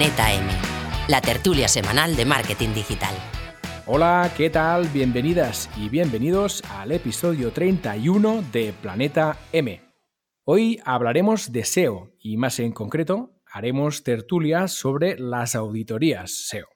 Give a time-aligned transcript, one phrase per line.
[0.00, 0.46] Planeta M,
[1.08, 3.14] la tertulia semanal de marketing digital.
[3.84, 4.86] Hola, ¿qué tal?
[4.94, 9.78] Bienvenidas y bienvenidos al episodio 31 de Planeta M.
[10.44, 16.68] Hoy hablaremos de SEO y más en concreto haremos tertulias sobre las auditorías SEO.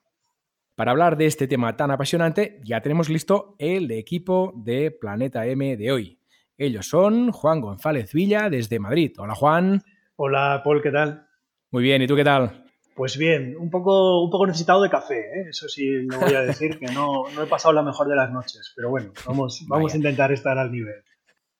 [0.74, 5.78] Para hablar de este tema tan apasionante ya tenemos listo el equipo de Planeta M
[5.78, 6.20] de hoy.
[6.58, 9.12] Ellos son Juan González Villa desde Madrid.
[9.16, 9.80] Hola Juan.
[10.16, 11.26] Hola Paul, ¿qué tal?
[11.70, 12.63] Muy bien, ¿y tú qué tal?
[12.94, 15.48] Pues bien, un poco, un poco necesitado de café, ¿eh?
[15.50, 18.72] eso sí lo voy a decir, que no, he pasado la mejor de las noches,
[18.76, 21.02] pero bueno, vamos, vamos a intentar estar al nivel.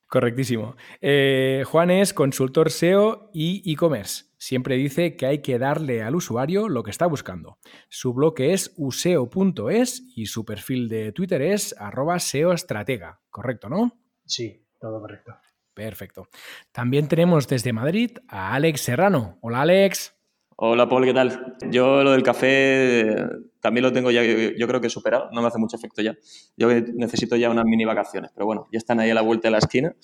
[0.06, 0.77] Correctísimo.
[1.00, 4.27] Eh, Juan es consultor SEO y e-commerce.
[4.38, 7.58] Siempre dice que hay que darle al usuario lo que está buscando.
[7.88, 13.22] Su blog es useo.es y su perfil de Twitter es arroba seoestratega.
[13.28, 13.98] ¿Correcto, no?
[14.24, 15.34] Sí, todo correcto.
[15.72, 16.28] Perfecto.
[16.70, 19.38] También tenemos desde Madrid a Alex Serrano.
[19.40, 20.13] Hola, Alex.
[20.56, 21.56] Hola Paul, ¿qué tal?
[21.70, 23.16] Yo lo del café
[23.60, 26.16] también lo tengo ya, yo creo que superado, no me hace mucho efecto ya.
[26.56, 29.52] Yo necesito ya unas mini vacaciones, pero bueno, ya están ahí a la vuelta de
[29.52, 29.94] la esquina,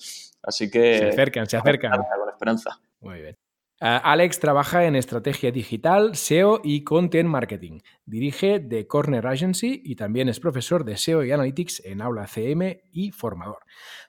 [0.43, 0.97] así que...
[0.97, 1.91] Se acercan, se acercan.
[1.91, 2.81] Con esperanza.
[2.99, 3.37] Muy bien.
[3.79, 7.79] Alex trabaja en estrategia digital, SEO y content marketing.
[8.05, 12.83] Dirige The Corner Agency y también es profesor de SEO y Analytics en Aula CM
[12.91, 13.57] y formador.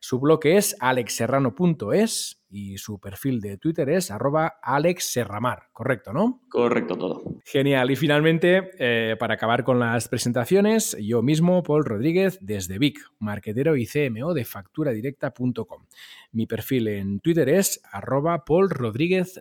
[0.00, 5.70] Su blog es alexserrano.es y su perfil de Twitter es arroba alexserramar.
[5.72, 6.42] Correcto, ¿no?
[6.50, 7.22] Correcto todo.
[7.44, 7.90] Genial.
[7.90, 13.76] Y finalmente, eh, para acabar con las presentaciones, yo mismo, Paul Rodríguez, desde Vic, marquetero
[13.76, 15.86] y CMO de facturadirecta.com.
[16.32, 19.40] Mi perfil en Twitter es arroba Paul Rodríguez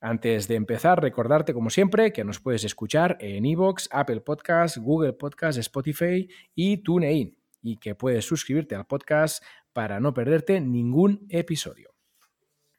[0.00, 5.14] Antes de empezar, recordarte como siempre que nos puedes escuchar en iVoox, Apple Podcasts, Google
[5.14, 9.42] Podcasts, Spotify y TuneIn y que puedes suscribirte al podcast
[9.76, 11.94] para no perderte ningún episodio.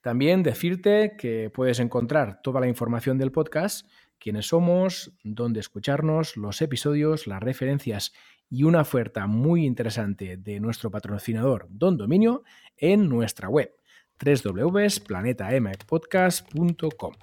[0.02, 3.88] También decirte que puedes encontrar toda la información del podcast,
[4.18, 8.14] quiénes somos, dónde escucharnos, los episodios, las referencias
[8.50, 12.42] y una oferta muy interesante de nuestro patrocinador Don Dominio
[12.76, 13.76] en nuestra web
[14.20, 17.14] www.planetampodcast.com.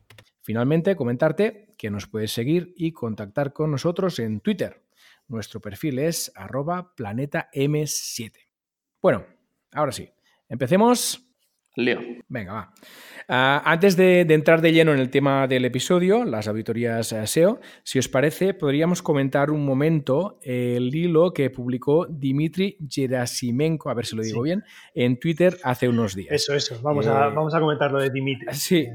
[0.41, 4.85] Finalmente, comentarte que nos puedes seguir y contactar con nosotros en Twitter.
[5.27, 8.35] Nuestro perfil es arroba planetam7.
[9.03, 9.34] Bueno,
[9.75, 10.09] ahora sí,
[10.49, 11.21] empecemos.
[11.77, 12.01] Leo.
[12.29, 12.75] Venga, va.
[13.29, 17.61] Ah, antes de, entrar de lleno en el tema del episodio, las auditorías eh, SEO,
[17.83, 24.05] si os parece, podríamos comentar un momento el hilo que publicó Dimitri Gerasimenko, a ver
[24.05, 24.63] si lo digo bien,
[24.95, 26.33] en Twitter hace unos días.
[26.33, 26.79] Eso, eso.
[26.83, 28.47] Vamos, a, eh, vamos a comentar lo de Dimitri.
[28.53, 28.81] Sí.
[28.81, 28.93] Eh,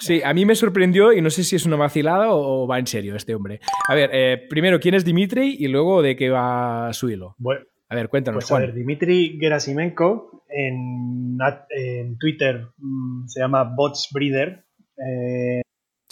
[0.00, 2.86] sí, a mí me sorprendió y no sé si es una vacilada o, va en
[2.86, 3.60] serio este hombre.
[3.88, 7.34] A ver, primero, ¿quién es Dimitri y luego de qué va su hilo?
[7.36, 7.60] Bueno,
[7.94, 8.44] a ver, cuéntanos.
[8.44, 11.38] Pues a ver, Dimitri Gerasimenko en,
[11.70, 14.64] en Twitter mm, se llama Bots Breeder.
[14.96, 15.62] Eh,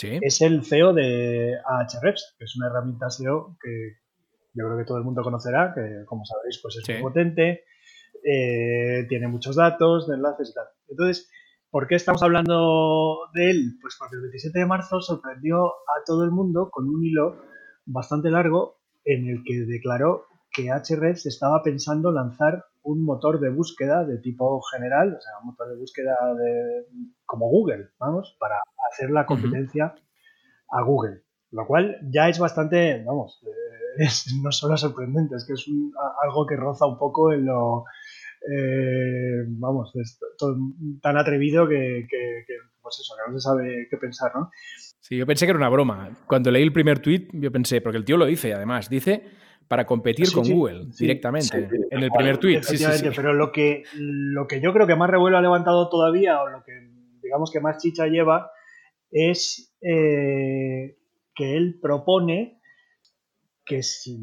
[0.01, 3.99] es el CEO de Ahrefs, que es una herramienta SEO que
[4.55, 7.65] yo creo que todo el mundo conocerá, que como sabéis pues es muy potente,
[8.25, 10.67] eh, tiene muchos datos, de enlaces y tal.
[10.89, 11.31] Entonces,
[11.71, 13.79] ¿por qué estamos hablando de él?
[13.81, 17.43] Pues porque el 27 de marzo sorprendió a todo el mundo con un hilo
[17.87, 24.05] bastante largo en el que declaró que Ahrefs estaba pensando lanzar un motor de búsqueda
[24.05, 26.87] de tipo general, o sea, un motor de búsqueda de,
[27.25, 28.57] como Google, vamos, para
[28.91, 29.95] hacer la competencia
[30.71, 31.23] a Google.
[31.51, 33.51] Lo cual ya es bastante, vamos, eh,
[34.05, 35.65] es no solo sorprendente, es que es
[36.23, 37.85] algo que roza un poco en lo,
[38.51, 40.19] eh, vamos, es
[41.01, 42.45] tan atrevido que, que,
[42.81, 44.51] pues eso, que no se sabe qué pensar, ¿no?
[45.01, 46.11] Sí, yo pensé que era una broma.
[46.27, 49.25] Cuando leí el primer tweet, yo pensé, porque el tío lo dice, además, dice
[49.69, 52.61] para competir con Google directamente en el primer tweet.
[53.15, 56.63] Pero lo que, lo que yo creo que más revuelo ha levantado todavía, o lo
[56.65, 56.73] que
[57.23, 58.51] digamos que más chicha lleva,
[59.11, 60.97] es eh,
[61.35, 62.61] que él propone
[63.65, 64.19] que si,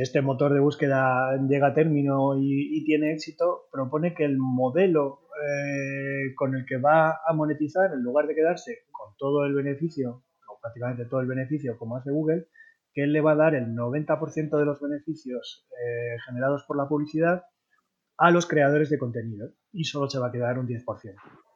[0.00, 6.34] este motor de búsqueda llega a término y, tiene éxito, propone que el modelo eh,
[6.34, 10.60] con el que va a monetizar, en lugar de quedarse con todo el beneficio, o
[10.60, 12.46] prácticamente todo el beneficio como hace Google,
[12.96, 16.88] que él le va a dar el 90% de los beneficios eh, generados por la
[16.88, 17.44] publicidad
[18.16, 20.82] a los creadores de contenido y solo se va a quedar un 10%.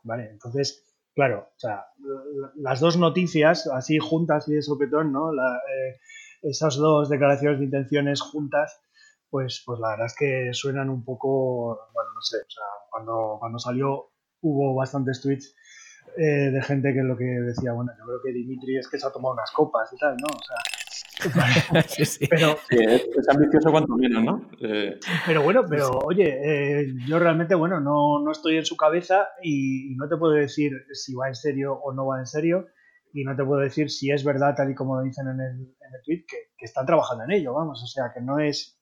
[0.03, 0.29] ¿Vale?
[0.33, 0.85] Entonces,
[1.15, 1.87] claro, o sea,
[2.57, 5.33] las dos noticias así juntas y de sopetón, ¿no?
[5.33, 5.97] Eh,
[6.43, 8.79] esas dos declaraciones de intenciones juntas,
[9.31, 13.39] pues, pues la verdad es que suenan un poco, bueno, no sé, o sea, cuando,
[13.41, 14.11] cuando salió
[14.43, 15.55] hubo bastantes tweets
[16.19, 19.07] eh, de gente que lo que decía, bueno, yo creo que Dimitri es que se
[19.07, 20.27] ha tomado unas copas y tal, ¿no?
[20.27, 20.57] O sea,
[22.31, 24.51] Pero, es, ambicioso cuanto menos, ¿no?
[24.61, 26.39] Eh, pero bueno, pero oye,
[26.83, 30.73] eh, yo realmente, bueno, no, no, estoy en su cabeza y, no te puedo decir
[30.93, 32.69] si va en serio o no va en serio.
[33.13, 35.95] y no te puedo decir si es verdad, tal y como dicen en el, en
[35.95, 38.81] el tweet, que, que, están trabajando en ello, vamos, o sea, que no es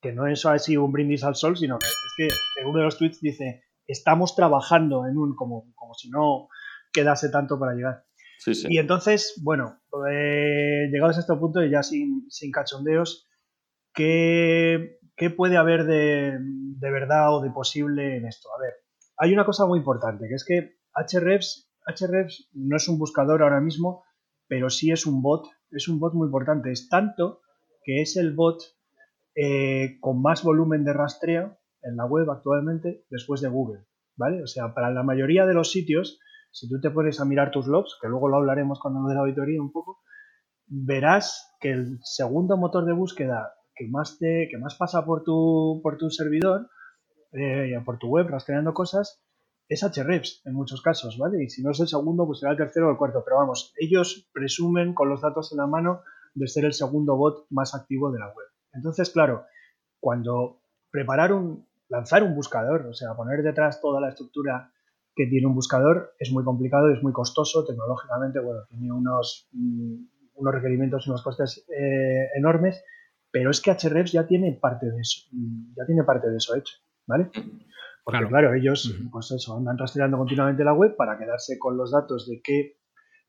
[0.00, 2.84] que no es así un brindis al sol, sino que es que en uno de
[2.84, 6.48] los tweets dice, estamos trabajando en un, como, como si no
[6.92, 8.05] quedase tanto para llegar.
[8.68, 9.80] Y entonces, bueno,
[10.10, 13.26] eh, llegados a este punto y ya sin, sin cachondeos,
[13.92, 18.48] ¿qué, ¿qué, puede haber de, de verdad o de posible en esto?
[18.56, 18.74] A ver,
[19.16, 20.76] hay una cosa muy importante, que es que
[21.12, 24.04] Hrefs, Hrefs no es un buscador ahora mismo,
[24.48, 26.70] pero sí es un bot, es un bot muy importante.
[26.70, 27.40] Es tanto
[27.82, 28.62] que es el bot
[29.34, 33.84] eh, con más volumen de rastreo en la web actualmente después de Google,
[34.16, 34.42] ¿vale?
[34.42, 36.18] O sea, para la mayoría de los sitios,
[36.50, 39.14] si tú te pones a mirar tus logs, que luego lo hablaremos cuando lo de
[39.14, 40.00] la auditoría un poco,
[40.66, 45.80] verás que el segundo motor de búsqueda que más, te, que más pasa por tu,
[45.82, 46.68] por tu servidor,
[47.32, 49.22] eh, por tu web, rastreando cosas,
[49.68, 51.42] es Hrefs en muchos casos, ¿vale?
[51.42, 53.22] Y si no es el segundo, pues será el tercero o el cuarto.
[53.24, 56.02] Pero vamos, ellos presumen con los datos en la mano
[56.34, 58.46] de ser el segundo bot más activo de la web.
[58.72, 59.44] Entonces, claro,
[59.98, 60.60] cuando
[60.90, 64.72] preparar un, lanzar un buscador, o sea, poner detrás toda la estructura
[65.16, 69.48] que tiene un buscador es muy complicado, es muy costoso, tecnológicamente, bueno, tiene unos,
[70.34, 72.84] unos requerimientos y unos costes eh, enormes,
[73.30, 75.22] pero es que Hrefs ya tiene parte de eso,
[75.74, 76.74] ya tiene parte de eso hecho,
[77.06, 77.30] ¿vale?
[78.04, 81.90] Porque claro, claro ellos, pues eso, andan rastreando continuamente la web para quedarse con los
[81.90, 82.76] datos de qué,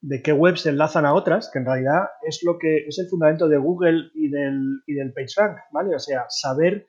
[0.02, 3.08] de qué webs se enlazan a otras, que en realidad es lo que es el
[3.08, 5.96] fundamento de Google y del, y del PageRank, ¿vale?
[5.96, 6.88] O sea, saber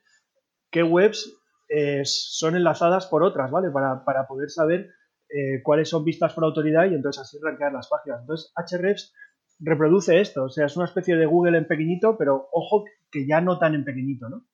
[0.69, 1.38] qué webs
[1.69, 3.69] eh, son enlazadas por otras, ¿vale?
[3.71, 4.89] Para, para poder saber
[5.29, 8.21] eh, cuáles son vistas por autoridad y entonces así rankear las páginas.
[8.21, 9.13] Entonces, Hrefs
[9.59, 13.39] reproduce esto, o sea, es una especie de Google en pequeñito, pero ojo que ya
[13.41, 14.47] no tan en pequeñito, ¿no?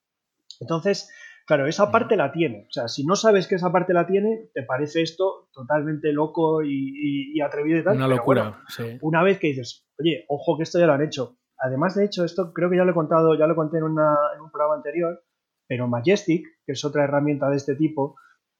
[0.59, 1.09] Entonces,
[1.45, 2.65] claro, esa parte la tiene.
[2.67, 6.63] O sea, si no sabes que esa parte la tiene, te parece esto totalmente loco
[6.63, 7.95] y, y, atrevido y tal.
[7.95, 8.97] Una locura, sí.
[9.01, 11.38] Una vez que dices, oye, ojo que esto ya lo han hecho.
[11.57, 14.15] Además, de hecho, esto creo que ya lo he contado, ya lo conté en, una,
[14.35, 15.23] en un programa anterior,
[15.67, 18.15] pero Majestic, que es otra herramienta de este tipo,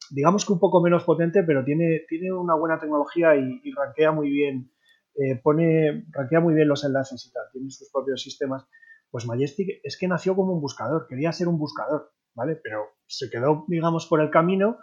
[0.10, 4.12] digamos que un poco menos potente, pero tiene, tiene una buena tecnología y, y rankea
[4.12, 4.72] muy bien,
[5.16, 8.68] eh, pone, rankea muy bien los enlaces y tal, tiene sus propios sistemas.
[9.10, 12.60] Pues Majestic es que nació como un buscador, quería ser un buscador, ¿vale?
[12.62, 14.78] Pero se quedó, digamos, por el camino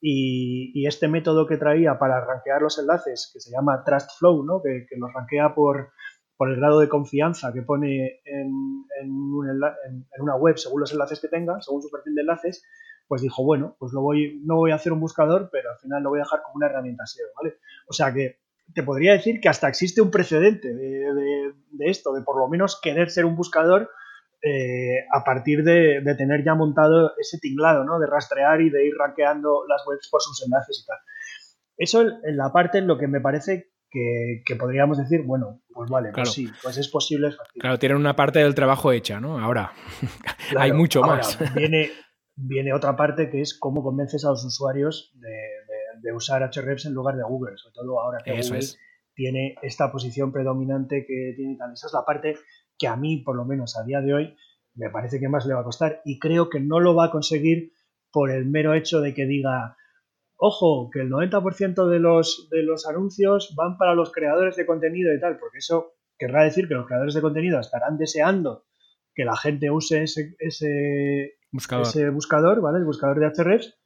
[0.00, 4.62] y, este método que traía para rankear los enlaces, que se llama Trust Flow, ¿no?
[4.62, 5.92] Que, que los rankea por,
[6.36, 10.92] por el grado de confianza que pone en, en, un en, una web según los
[10.92, 12.64] enlaces que tenga, según su perfil de enlaces,
[13.06, 16.02] pues dijo, bueno, pues lo voy, no voy a hacer un buscador, pero al final
[16.02, 17.56] lo voy a dejar como una herramienta SEO, ¿vale?
[17.86, 18.38] O sea que
[18.74, 23.10] te podría decir que hasta existe un precedente de, esto, de por lo menos querer
[23.10, 23.90] ser un buscador
[24.42, 27.98] eh, a partir de, de, tener ya montado ese tinglado, ¿no?
[27.98, 30.98] De rastrear y de ir rankeando las webs por sus enlaces y tal.
[31.76, 35.88] Eso en la parte en lo que me parece que, que, podríamos decir, bueno, pues
[35.88, 36.24] vale, claro.
[36.24, 37.28] pues sí, pues es posible.
[37.28, 39.38] Es claro, tienen una parte del trabajo hecha, ¿no?
[39.38, 39.72] Ahora
[40.50, 41.38] claro, hay mucho ahora, más.
[41.54, 41.90] Viene,
[42.34, 46.86] viene otra parte que es cómo convences a los usuarios de, de, de usar Hrefs
[46.86, 48.78] en lugar de Google, sobre todo ahora que Eso Google es.
[49.14, 51.72] tiene esta posición predominante que tiene tal.
[51.72, 52.36] Esa es la parte
[52.76, 54.36] que a mí, por lo menos a día de hoy,
[54.74, 57.10] me parece que más le va a costar y creo que no lo va a
[57.10, 57.72] conseguir
[58.10, 59.76] por el mero hecho de que diga,
[60.36, 65.14] ojo, que el 90% de los, de los anuncios van para los creadores de contenido
[65.14, 68.64] y tal, porque eso querrá decir que los creadores de contenido estarán deseando
[69.14, 71.86] que la gente use ese, ese, buscador.
[71.86, 72.78] ese buscador, ¿vale?
[72.78, 73.78] El buscador de Hrefs,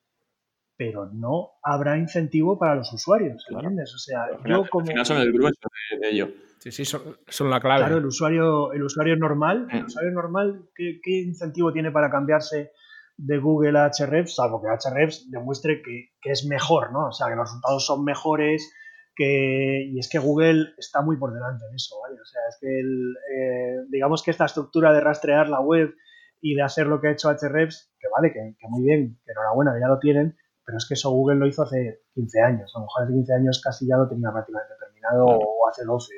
[0.76, 3.94] pero no habrá incentivo para los usuarios, ¿entiendes?
[3.94, 4.84] O sea, al final, yo como...
[4.84, 6.28] Al final son el grueso de, de ello.
[6.58, 7.80] Sí, sí, son, son, la clave.
[7.80, 12.72] Claro, el usuario, el usuario normal, el usuario normal, ¿qué, ¿qué, incentivo tiene para cambiarse
[13.18, 14.36] de Google a Hrefs?
[14.36, 17.08] Salvo que Hrefs demuestre que, que, es mejor, ¿no?
[17.08, 18.72] O sea, que los resultados son mejores,
[19.14, 22.14] que, y es que Google está muy por delante en eso, ¿vale?
[22.20, 25.94] O sea, es que el, eh, digamos que esta estructura de rastrear la web
[26.40, 29.32] y de hacer lo que ha hecho Hrefs, que vale, que, que muy bien, que
[29.32, 32.72] enhorabuena, que ya lo tienen, pero es que eso Google lo hizo hace 15 años,
[32.74, 36.12] a lo mejor hace 15 años casi ya lo tenía prácticamente terminado, o hace 12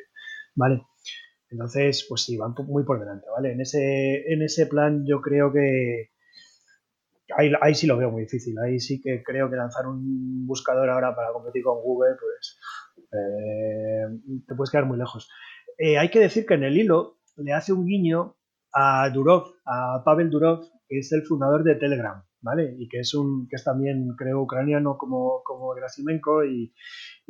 [0.54, 0.82] ¿vale?
[1.48, 3.52] Entonces, pues sí, van muy por delante, ¿vale?
[3.52, 6.10] En ese, en ese plan yo creo que
[7.36, 11.14] ahí, sí lo veo muy difícil, ahí sí que creo que lanzar un buscador ahora
[11.14, 12.58] para competir con Google, pues
[13.12, 15.30] eh, te puedes quedar muy lejos.
[15.78, 18.36] Eh, hay que decir que en el hilo le hace un guiño
[18.72, 22.74] a Durov, a Pavel Durov, que es el fundador de Telegram, ¿vale?
[22.78, 26.72] Y que es un que es también, creo, ucraniano como, como Grasimenko y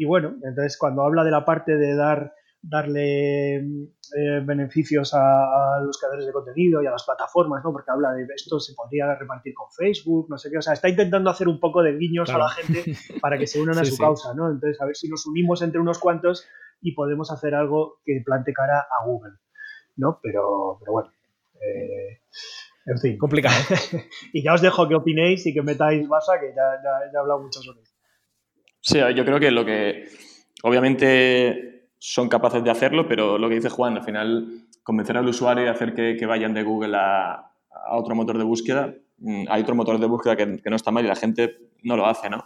[0.07, 5.99] bueno, entonces cuando habla de la parte de dar darle eh, beneficios a, a, los
[5.99, 7.73] creadores de contenido y a las plataformas, ¿no?
[7.73, 10.89] Porque habla de esto se podría repartir con Facebook, no sé qué, o sea, está
[10.89, 12.45] intentando hacer un poco de guiños claro.
[12.45, 14.03] a la gente para que se unan sí, a su sí.
[14.03, 14.51] causa, ¿no?
[14.51, 16.47] Entonces, a ver si nos unimos entre unos cuantos
[16.83, 19.35] y podemos hacer algo que plante cara a Google,
[19.97, 20.19] ¿no?
[20.23, 21.13] Pero, pero bueno,
[21.61, 22.21] eh,
[22.87, 23.19] en fin.
[23.19, 23.55] Complicado.
[24.33, 27.41] y ya os dejo que opinéis y que metáis basa, que ya, ya, he hablado
[27.41, 27.95] mucho sobre eso.
[28.83, 30.07] Sí, yo creo que lo que
[30.63, 35.67] obviamente son capaces de hacerlo, pero lo que dice Juan, al final convencer al usuario
[35.67, 37.53] y hacer que, vayan de Google a,
[37.91, 41.09] otro motor de búsqueda, mm, hay otro motor de búsqueda que, no está mal y
[41.09, 42.45] la gente no lo hace, ¿no?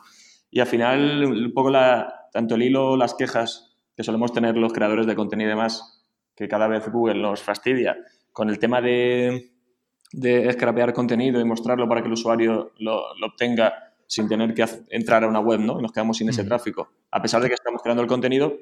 [0.51, 4.73] Y al final, un poco la, tanto el hilo, las quejas que solemos tener los
[4.73, 7.97] creadores de contenido y demás, que cada vez Google nos fastidia,
[8.33, 9.53] con el tema de,
[10.13, 15.23] de scrapear contenido y mostrarlo para que el usuario lo, obtenga sin tener que entrar
[15.23, 15.79] a una web, ¿no?
[15.79, 16.89] Y nos quedamos sin ese tráfico.
[17.11, 18.57] A pesar de que estamos creando el contenido,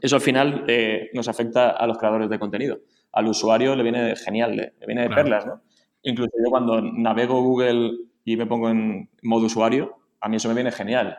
[0.00, 2.80] eso al final eh, nos afecta a los creadores de contenido.
[3.12, 5.62] Al usuario le viene genial, le, viene de perlas, ¿no?
[6.02, 7.92] Incluso yo cuando navego Google
[8.24, 11.16] y me pongo en modo usuario, a mí eso me viene genial.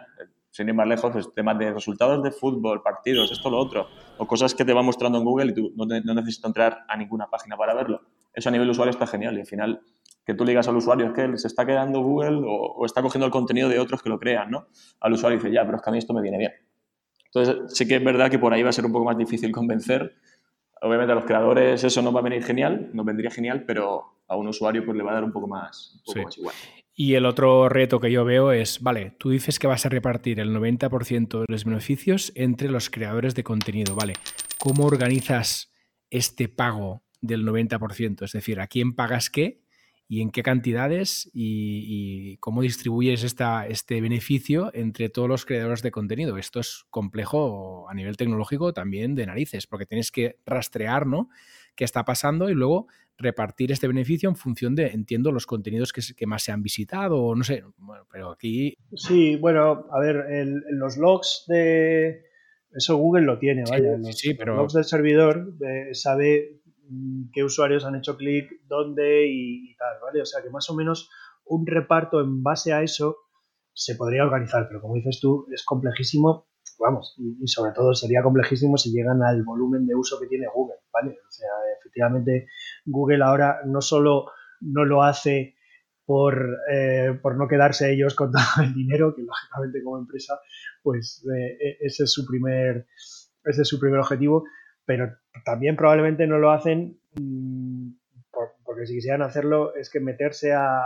[0.50, 3.88] Sin ir más lejos, pues, temas de resultados de fútbol, partidos, esto, lo otro,
[4.18, 6.98] o cosas que te va mostrando en Google y tú no, no necesitas entrar a
[6.98, 8.02] ninguna página para verlo.
[8.34, 9.82] Eso a nivel usuario está genial y al final
[10.26, 13.26] que tú le digas al usuario es que se está quedando Google o, está cogiendo
[13.26, 14.68] el contenido de otros que lo crean, ¿no?
[15.00, 16.52] Al usuario dice, ya, pero es que a mí esto me viene bien.
[17.34, 19.52] Entonces, sí que es verdad que por ahí va a ser un poco más difícil
[19.52, 20.16] convencer.
[20.82, 24.36] Obviamente a los creadores eso no va a venir genial, nos vendría genial, pero a
[24.36, 26.56] un usuario pues le va a dar un poco más, un poco más igual.
[26.94, 30.40] Y el otro reto que yo veo es, vale, tú dices que vas a repartir
[30.40, 34.14] el 90% de los beneficios entre los creadores de contenido, ¿vale?
[34.60, 35.72] ¿Cómo organizas
[36.10, 38.26] este pago del 90%?
[38.26, 39.61] Es decir, ¿a quién pagas qué?
[40.12, 45.92] Y en qué cantidades y, cómo distribuyes esta, este beneficio entre todos los creadores de
[45.92, 46.38] contenido.
[46.38, 51.30] Esto es complejo a nivel tecnológico también de narices, porque tienes que rastrear ¿no?
[51.76, 52.88] qué está pasando y luego
[53.18, 57.24] repartir este beneficio en función de, entiendo, los contenidos que, que más se han visitado
[57.24, 58.78] o no sé, bueno, pero aquí...
[58.94, 60.26] Sí, bueno, a ver,
[60.72, 62.26] los logs de...
[62.74, 63.98] Eso Google lo tiene, vaya.
[64.12, 64.56] Sí, pero...
[64.56, 66.61] Los logs del servidor eh, sabe
[67.34, 70.22] qué usuarios han hecho clic, dónde y, tal, ¿vale?
[70.22, 71.10] O sea que más o menos
[71.46, 73.18] un reparto en base a eso
[73.74, 76.48] se podría organizar, pero como dices tú, es complejísimo,
[76.80, 80.78] vamos, y, sobre todo sería complejísimo si llegan al volumen de uso que tiene Google,
[80.92, 81.12] ¿vale?
[81.12, 82.48] O sea, efectivamente
[82.86, 84.26] Google ahora no solo
[84.60, 85.56] no lo hace
[86.06, 90.40] por, eh, por no quedarse ellos con todo el dinero, que lógicamente como empresa,
[90.84, 92.88] pues eh, e, ese es su primer
[93.44, 94.44] ese es su primer objetivo,
[94.92, 95.10] pero
[95.46, 97.92] también probablemente no lo hacen mm,
[98.66, 100.84] porque si quisieran hacerlo es que meterse a,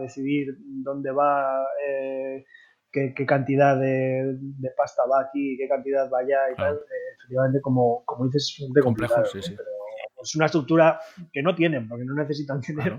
[0.00, 2.44] decidir dónde va, eh,
[2.90, 4.36] qué, cantidad de,
[4.76, 8.72] pasta va aquí, qué cantidad va allá y tal, eh, efectivamente, como, como dices, es
[8.72, 10.98] de complejo, es una estructura
[11.32, 12.98] que no tienen, porque no necesitan tener,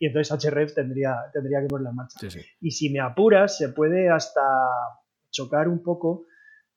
[0.00, 2.18] y entonces HRF tendría, tendría que ponerla en marcha.
[2.60, 4.42] Y si me apuras, se puede hasta
[5.30, 6.26] chocar un poco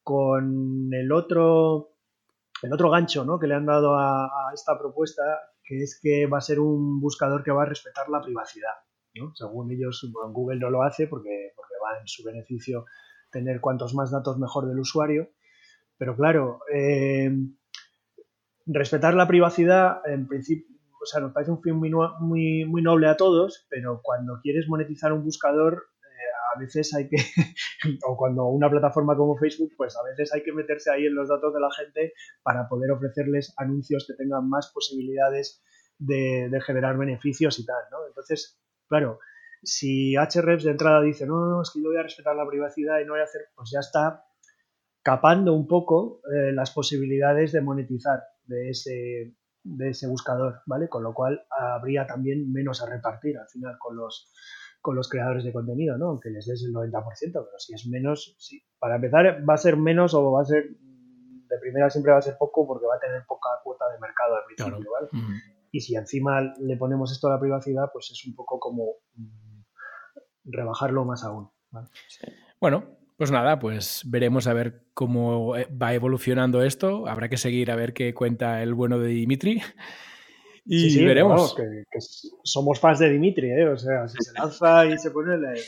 [0.04, 1.91] con el otro
[2.62, 3.40] el otro gancho ¿no?
[3.40, 5.24] que le han dado a, esta propuesta,
[5.64, 8.74] que es que va a ser un buscador que va a respetar la privacidad.
[9.16, 9.34] ¿no?
[9.36, 12.86] Según ellos, Google no lo hace porque, porque va en su beneficio
[13.32, 15.30] tener cuantos más datos mejor del usuario.
[15.98, 17.32] Pero claro, eh,
[18.66, 23.08] respetar la privacidad, en principio, o sea, nos parece un fin muy, muy, muy noble
[23.08, 25.91] a todos, pero cuando quieres monetizar un buscador,
[26.54, 27.18] a veces hay que,
[28.08, 31.30] o cuando una plataforma como Facebook, pues a veces hay que meterse ahí en los
[31.30, 35.64] datos de la gente para poder ofrecerles anuncios que tengan más posibilidades
[35.98, 38.08] de, generar beneficios y tal, ¿no?
[38.08, 39.20] Entonces, claro,
[39.64, 43.00] si HREFs de entrada dice, no, no, es que yo voy a respetar la privacidad
[43.00, 44.26] y no voy a hacer, pues ya está
[45.04, 50.90] capando un poco eh, las posibilidades de monetizar de ese, de ese buscador, ¿vale?
[50.90, 54.32] Con lo cual habría también menos a repartir al final con los,
[54.82, 56.08] con los creadores de contenido, ¿no?
[56.08, 58.64] Aunque les des el 90%, pero si es menos, sí.
[58.80, 62.24] Para empezar, va a ser menos o va a ser, de primera siempre va a
[62.24, 65.10] ser poco porque va a tener poca cuota de mercado al principio, ¿vale?
[65.72, 69.62] Y si encima le ponemos esto a la privacidad, pues es un poco como mm,
[70.46, 71.50] rebajarlo más aún.
[72.60, 77.08] Bueno, pues nada, pues veremos a ver cómo eh, va evolucionando esto.
[77.08, 79.62] Habrá que seguir a ver qué cuenta el bueno de Dimitri.
[80.66, 81.56] Y veremos.
[81.56, 81.84] que,
[82.44, 83.68] somos fans de Dimitri, ¿eh?
[83.68, 85.60] O sea, si se lanza y se pone, le,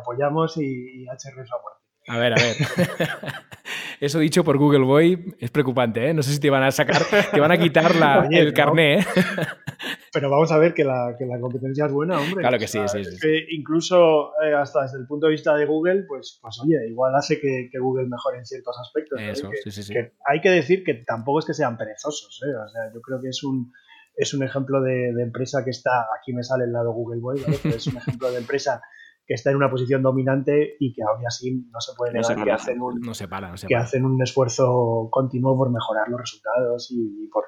[0.00, 1.82] apoyamos y, y HR a muerte.
[2.08, 2.56] A ver, a ver.
[4.00, 6.12] Eso dicho por Google Boy es preocupante, ¿eh?
[6.12, 7.02] No sé si te van a sacar,
[7.32, 9.04] te van a quitar la, el carné, ¿eh?
[10.12, 12.40] Pero vamos a ver que la, que la, competencia es buena, hombre.
[12.40, 13.16] Claro que sí, sí, sí.
[13.20, 17.14] Que incluso eh, hasta desde el punto de vista de Google, pues, pues oye, igual
[17.14, 19.20] hace que, que Google mejore en ciertos aspectos.
[19.22, 19.94] Eso, sí, sí, sí.
[20.26, 22.54] hay que decir que tampoco es que sean perezosos, ¿eh?
[22.56, 23.72] O sea, yo creo que es un,
[24.16, 27.86] es un ejemplo de, empresa que está, aquí me sale el lado Google Boy, es
[27.86, 31.64] un ejemplo de empresa que que está en una posición dominante y que aún así
[31.70, 35.56] no se puede negar que, hacen un, no se para, que hacen un esfuerzo continuo
[35.56, 37.44] por mejorar los resultados y, por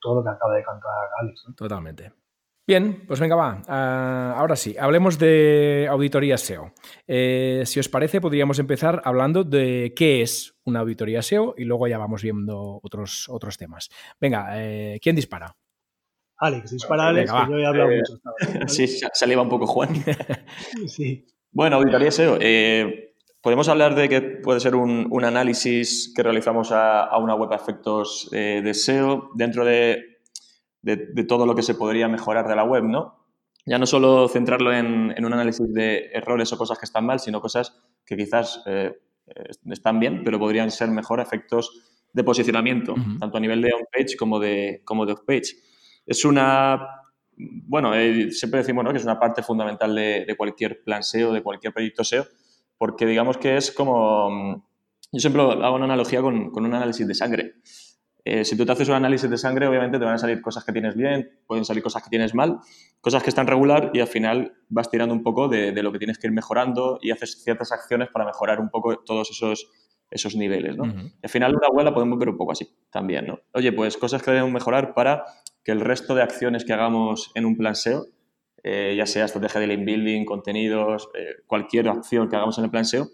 [0.00, 1.46] todo, lo que acaba de cantar Alex.
[1.56, 2.12] Totalmente.
[2.66, 3.62] Bien, pues venga, va.
[3.68, 6.72] Ah, ahora sí, hablemos de auditoría SEO.
[7.06, 11.88] Eh, si os parece, podríamos empezar hablando de qué es una auditoría SEO y luego
[11.88, 13.90] ya vamos viendo otros, otros temas.
[14.18, 15.54] Venga, eh, ¿quién dispara?
[16.38, 18.68] Alex, dispara Alex, que yo he hablado eh, mucho.
[18.68, 19.90] Sí, se un poco Juan.
[20.88, 21.26] sí.
[21.52, 22.38] Bueno, auditoría SEO.
[23.40, 28.28] podemos hablar de que puede ser un, análisis que realizamos a, una web a efectos
[28.32, 30.14] de SEO dentro de
[30.84, 33.24] de, todo lo que se podría mejorar de la web, ¿no?
[33.66, 37.40] Ya no solo centrarlo en, un análisis de errores o cosas que están mal, sino
[37.40, 37.74] cosas
[38.04, 38.92] que quizás eh,
[39.70, 41.72] están bien, pero podrían ser mejor efectos
[42.12, 45.56] de posicionamiento, tanto a nivel de on-page como de, como de off-page.
[46.06, 46.86] Es una,
[47.36, 51.72] bueno, eh, siempre decimos que es una parte fundamental de, cualquier plan SEO, de cualquier
[51.72, 52.26] proyecto SEO,
[52.78, 54.66] porque digamos que es como,
[55.12, 57.54] yo siempre hago una analogía con, con un análisis de sangre.
[58.26, 60.64] Eh, si tú te haces un análisis de sangre, obviamente te van a salir cosas
[60.64, 62.58] que tienes bien, pueden salir cosas que tienes mal,
[63.02, 66.18] cosas que están regular y al final vas tirando un poco de, lo que tienes
[66.18, 69.70] que ir mejorando y haces ciertas acciones para mejorar un poco todos esos,
[70.10, 70.74] esos niveles.
[70.74, 70.84] ¿no?
[71.22, 73.26] Al final una web la podemos ver un poco así también.
[73.26, 73.40] ¿no?
[73.52, 75.24] Oye, pues cosas que debemos mejorar para
[75.64, 78.06] que el resto de acciones que hagamos en un plan SEO,
[78.62, 82.70] eh, ya sea estrategia de link building, contenidos, eh, cualquier acción que hagamos en el
[82.70, 83.08] plan SEO,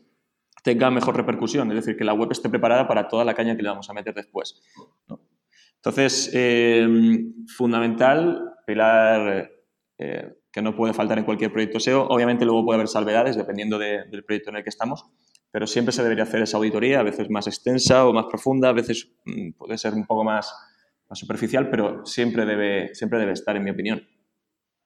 [0.62, 3.62] tenga mejor repercusión, es decir, que la web esté preparada para toda la caña que
[3.62, 4.60] le vamos a meter después.
[5.76, 6.86] Entonces, eh,
[7.56, 9.50] fundamental, pilar
[9.96, 12.06] eh, que no puede faltar en cualquier proyecto SEO.
[12.08, 15.06] Obviamente luego puede haber salvedades dependiendo del proyecto en el que estamos,
[15.50, 18.72] pero siempre se debería hacer esa auditoría, a veces más extensa o más profunda, a
[18.72, 20.52] veces mm, puede ser un poco más,
[21.16, 24.06] superficial, pero siempre debe, siempre debe estar, en mi opinión.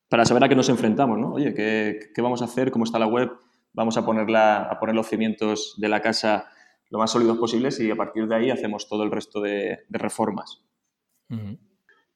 [0.09, 1.33] Para saber a qué nos enfrentamos, ¿no?
[1.33, 2.71] Oye, ¿qué, qué vamos a hacer?
[2.71, 3.31] ¿Cómo está la web?
[3.75, 6.47] vamos a, ponerla, a poner los cimientos de la casa
[6.91, 10.65] lo más sólidos posibles y a partir de ahí hacemos todo el resto de, reformas.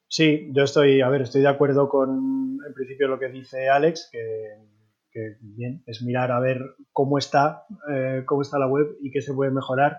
[0.07, 4.09] Sí, yo estoy, a ver, estoy de acuerdo con, en principio, lo que dice Alex,
[4.11, 6.61] que, bien, es mirar a ver
[6.93, 9.97] cómo está, eh, cómo está la web y qué se puede mejorar,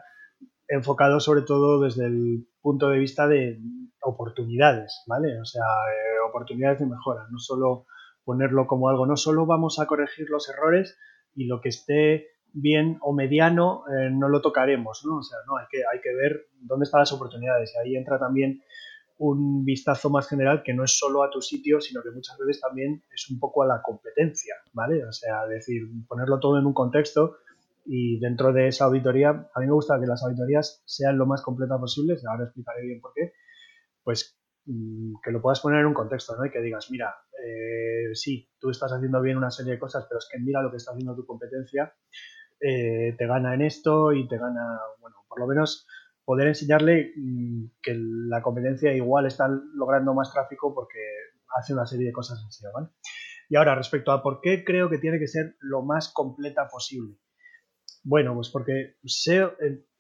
[0.67, 3.61] enfocado sobre todo desde el punto de vista de
[4.03, 5.41] oportunidades, ¿vale?
[5.41, 7.87] O sea, eh, oportunidades de mejora, no solo
[8.25, 10.99] ponerlo como algo, no solo vamos a corregir los errores,
[11.35, 15.19] y lo que esté bien o mediano eh, no lo tocaremos, ¿no?
[15.19, 18.19] O sea, no, hay que, hay que ver dónde están las oportunidades y ahí entra
[18.19, 18.61] también
[19.19, 22.61] un vistazo más general que no es solo a tu sitio, sino que muchas veces
[22.61, 25.05] también es un poco a la competencia, ¿vale?
[25.05, 27.37] O sea, decir, ponerlo todo en un contexto
[27.85, 31.43] y dentro de esa auditoría, a mí me gusta que las auditorías sean lo más
[31.43, 33.33] completas posibles, ahora explicaré bien por qué,
[34.03, 36.45] pues mm, que lo puedas poner en un contexto, ¿no?
[36.45, 40.19] Y que digas, mira, eh, sí, tú estás haciendo bien una serie de cosas, pero
[40.19, 41.95] es que mira lo que está haciendo tu competencia,
[42.61, 45.87] eh, te gana en esto y te gana, bueno, por lo menos
[46.25, 50.99] poder enseñarle mm, que la competencia igual está logrando más tráfico porque
[51.57, 52.89] hace una serie de cosas en ¿vale?
[53.49, 57.17] Y ahora, respecto a por qué creo que tiene que ser lo más completa posible.
[58.03, 59.53] Bueno, pues porque SEO,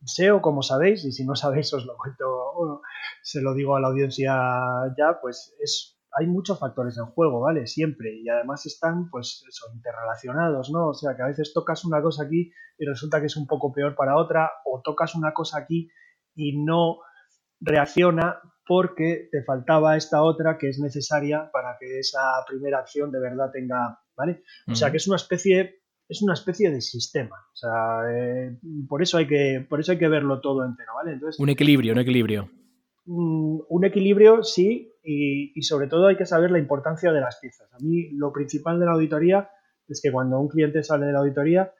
[0.04, 2.82] SEO, como sabéis, y si no sabéis os lo cuento,
[3.22, 4.32] se lo digo a la audiencia
[4.96, 7.66] ya, pues es hay muchos factores en juego, ¿vale?
[7.66, 8.16] Siempre.
[8.16, 10.88] Y además están, pues, son interrelacionados, ¿no?
[10.88, 13.72] O sea, que a veces tocas una cosa aquí y resulta que es un poco
[13.72, 15.88] peor para otra, o tocas una cosa aquí
[16.34, 16.98] y no
[17.60, 23.20] reacciona porque te faltaba esta otra que es necesaria para que esa primera acción de
[23.20, 24.42] verdad tenga, ¿vale?
[24.68, 25.79] O sea, que es una especie
[26.10, 29.98] es una especie de sistema, o sea, eh, por eso hay que por eso hay
[29.98, 31.12] que verlo todo entero, ¿vale?
[31.12, 32.50] Entonces, un equilibrio, un equilibrio.
[33.06, 37.72] Mm, un equilibrio, sí, y, sobre todo hay que saber la importancia de las piezas.
[37.72, 39.50] A mí lo principal de la auditoría
[39.86, 41.72] es que cuando un cliente sale de la auditoría,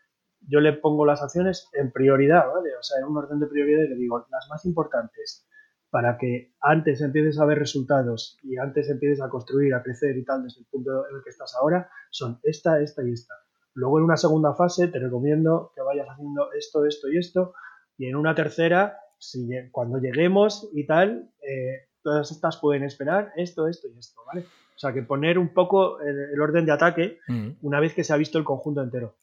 [0.47, 2.71] yo le pongo las acciones en prioridad, ¿vale?
[2.79, 5.47] O sea, en un orden de prioridad y le digo, las más importantes
[5.90, 10.25] para que antes empieces a ver resultados y antes empieces a construir, a crecer y
[10.25, 13.35] tal desde el punto en el que estás ahora, son esta, esta y esta.
[13.81, 17.55] Luego en una segunda fase te recomiendo que vayas haciendo esto, esto y esto.
[17.97, 23.69] Y en una tercera si, cuando lleguemos y tal, eh, todas estas pueden esperar esto,
[23.69, 24.43] esto y esto, ¿vale?
[24.43, 27.49] O sea, que poner un poco el, orden de ataque mm.
[27.62, 29.16] una vez que se ha visto el conjunto entero.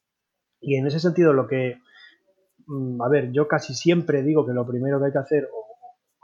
[0.60, 1.78] Y en ese sentido, lo que,
[2.66, 5.66] mm, a ver, yo casi siempre digo que lo primero que hay que hacer, o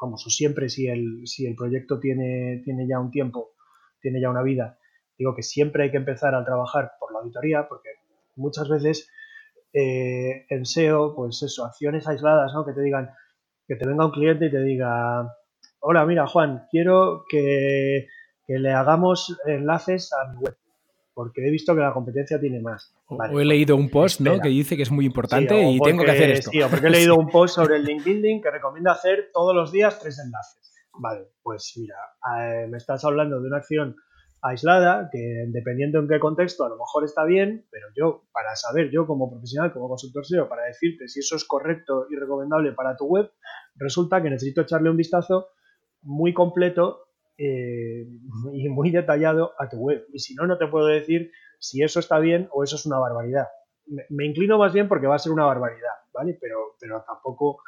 [0.01, 3.53] vamos, o siempre si el, si el proyecto tiene, tiene ya un tiempo,
[4.01, 4.77] tiene ya una vida,
[5.16, 7.90] digo que siempre hay que empezar a trabajar por la auditoría, porque
[8.37, 9.11] muchas veces
[9.73, 12.64] eh, en SEO, pues eso, acciones aisladas, ¿no?
[12.64, 13.11] Que te digan,
[13.66, 15.29] que te venga un cliente y te diga,
[15.81, 18.07] hola, mira Juan, quiero que,
[18.47, 20.57] le hagamos enlaces a mi web.
[21.14, 22.94] porque he visto que la competencia tiene más.
[23.09, 24.38] o he leído un post ¿no?
[24.40, 26.51] que dice que es muy importante y tengo que hacer esto.
[26.51, 29.55] Sí, o porque he leído un post sobre el link building que recomienda hacer todos
[29.55, 30.73] los días tres enlaces.
[30.97, 31.97] Vale, pues mira,
[32.38, 33.97] eh, me estás hablando de una acción
[34.44, 38.90] aislada, que dependiendo en qué contexto a lo mejor está bien, pero yo, para saber,
[38.90, 42.94] yo como profesional, como consultor SEO, para decirte si eso es correcto y recomendable para
[42.94, 43.30] tu web,
[43.76, 45.48] resulta que necesito echarle un vistazo
[46.02, 48.07] muy completo eh,
[48.52, 50.04] y muy detallado a tu web.
[50.12, 52.98] Y si no, no te puedo decir si eso está bien o eso es una
[52.98, 53.46] barbaridad.
[54.11, 56.37] Me, inclino más bien porque va a ser una barbaridad, ¿vale?
[56.38, 57.62] Pero, pero tampoco,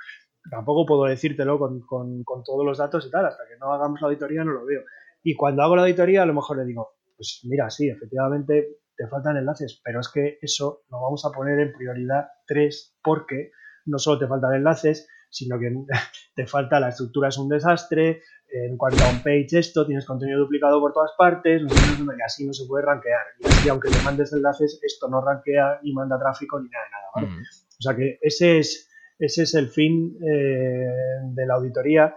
[0.50, 3.24] tampoco puedo decírtelo con, con, con todos los datos y tal.
[3.24, 4.82] Hasta que no hagamos la auditoría no lo veo.
[5.26, 9.08] Y cuando hago la auditoría, a lo mejor le digo, pues mira, sí, efectivamente te
[9.08, 13.50] faltan enlaces, pero es que eso lo vamos a poner en prioridad 3 porque
[13.86, 15.74] no solo te faltan enlaces, sino que
[16.36, 20.38] te falta la estructura es un desastre, en cuanto a un page esto, tienes contenido
[20.38, 23.26] duplicado por todas partes, y así no se puede rankear.
[23.40, 26.90] Y así, aunque te mandes enlaces, esto no rankea ni manda tráfico ni nada de
[26.92, 27.42] nada, ¿vale?
[27.80, 30.86] O sea que ese es, ese es el fin eh,
[31.34, 32.14] de la auditoría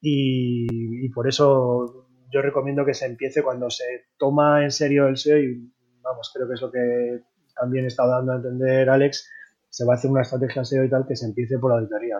[0.00, 2.03] y, y por eso
[2.34, 3.84] yo recomiendo que se empiece cuando se
[4.18, 5.70] toma en serio el SEO y
[6.02, 7.20] vamos, creo que es lo que
[7.54, 9.30] también está dando a entender Alex,
[9.70, 12.16] se va a hacer una estrategia SEO y tal que se empiece por auditoría,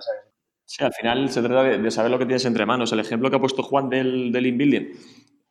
[0.67, 2.91] Sí, al final se trata de, saber lo que tienes entre manos.
[2.93, 4.93] El ejemplo que ha puesto Juan del, del inbuilding,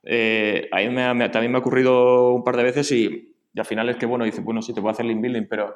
[0.01, 3.89] eh, a mí me, también me ha ocurrido un par de veces y, al final
[3.89, 5.75] es que, bueno, dice, bueno, sí, te voy a hacer el inbuilding, pero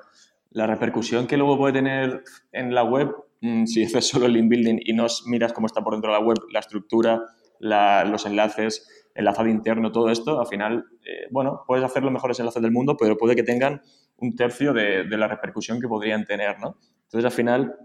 [0.52, 4.80] la repercusión que luego puede tener en la web, mm, si haces solo el inbuilding
[4.84, 7.22] y no miras cómo está por dentro de la web, la estructura,
[7.60, 12.62] los enlaces, enlazado interno, todo esto, al final, eh, bueno, puedes hacer los mejores enlaces
[12.62, 13.82] del mundo, pero puede que tengan
[14.18, 16.78] un tercio de, la repercusión que podrían tener, ¿no?
[17.04, 17.76] Entonces, al final,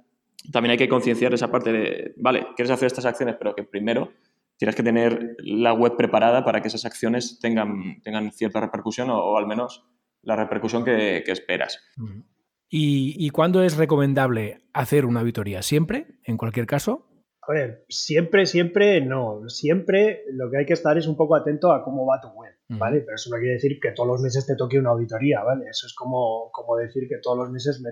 [0.53, 4.13] también hay que concienciar esa parte de, vale, quieres hacer estas acciones, pero que primero
[4.57, 9.37] tienes que tener la web preparada para que esas acciones tengan, tengan cierta repercusión o,
[9.37, 9.85] al menos
[10.23, 11.81] la repercusión que, esperas.
[12.69, 15.63] ¿Y, ¿Y cuándo es recomendable hacer una auditoría?
[15.63, 16.19] ¿Siempre?
[16.25, 17.12] ¿En cualquier caso?
[17.45, 19.49] A ver, siempre, siempre no.
[19.49, 22.55] Siempre lo que hay que estar es un poco atento a cómo va tu web,
[22.69, 23.01] ¿vale?
[23.01, 25.67] Pero eso no quiere decir que todos los meses te toque una auditoría, ¿vale?
[25.69, 27.91] Eso es como, como decir que todos los meses me,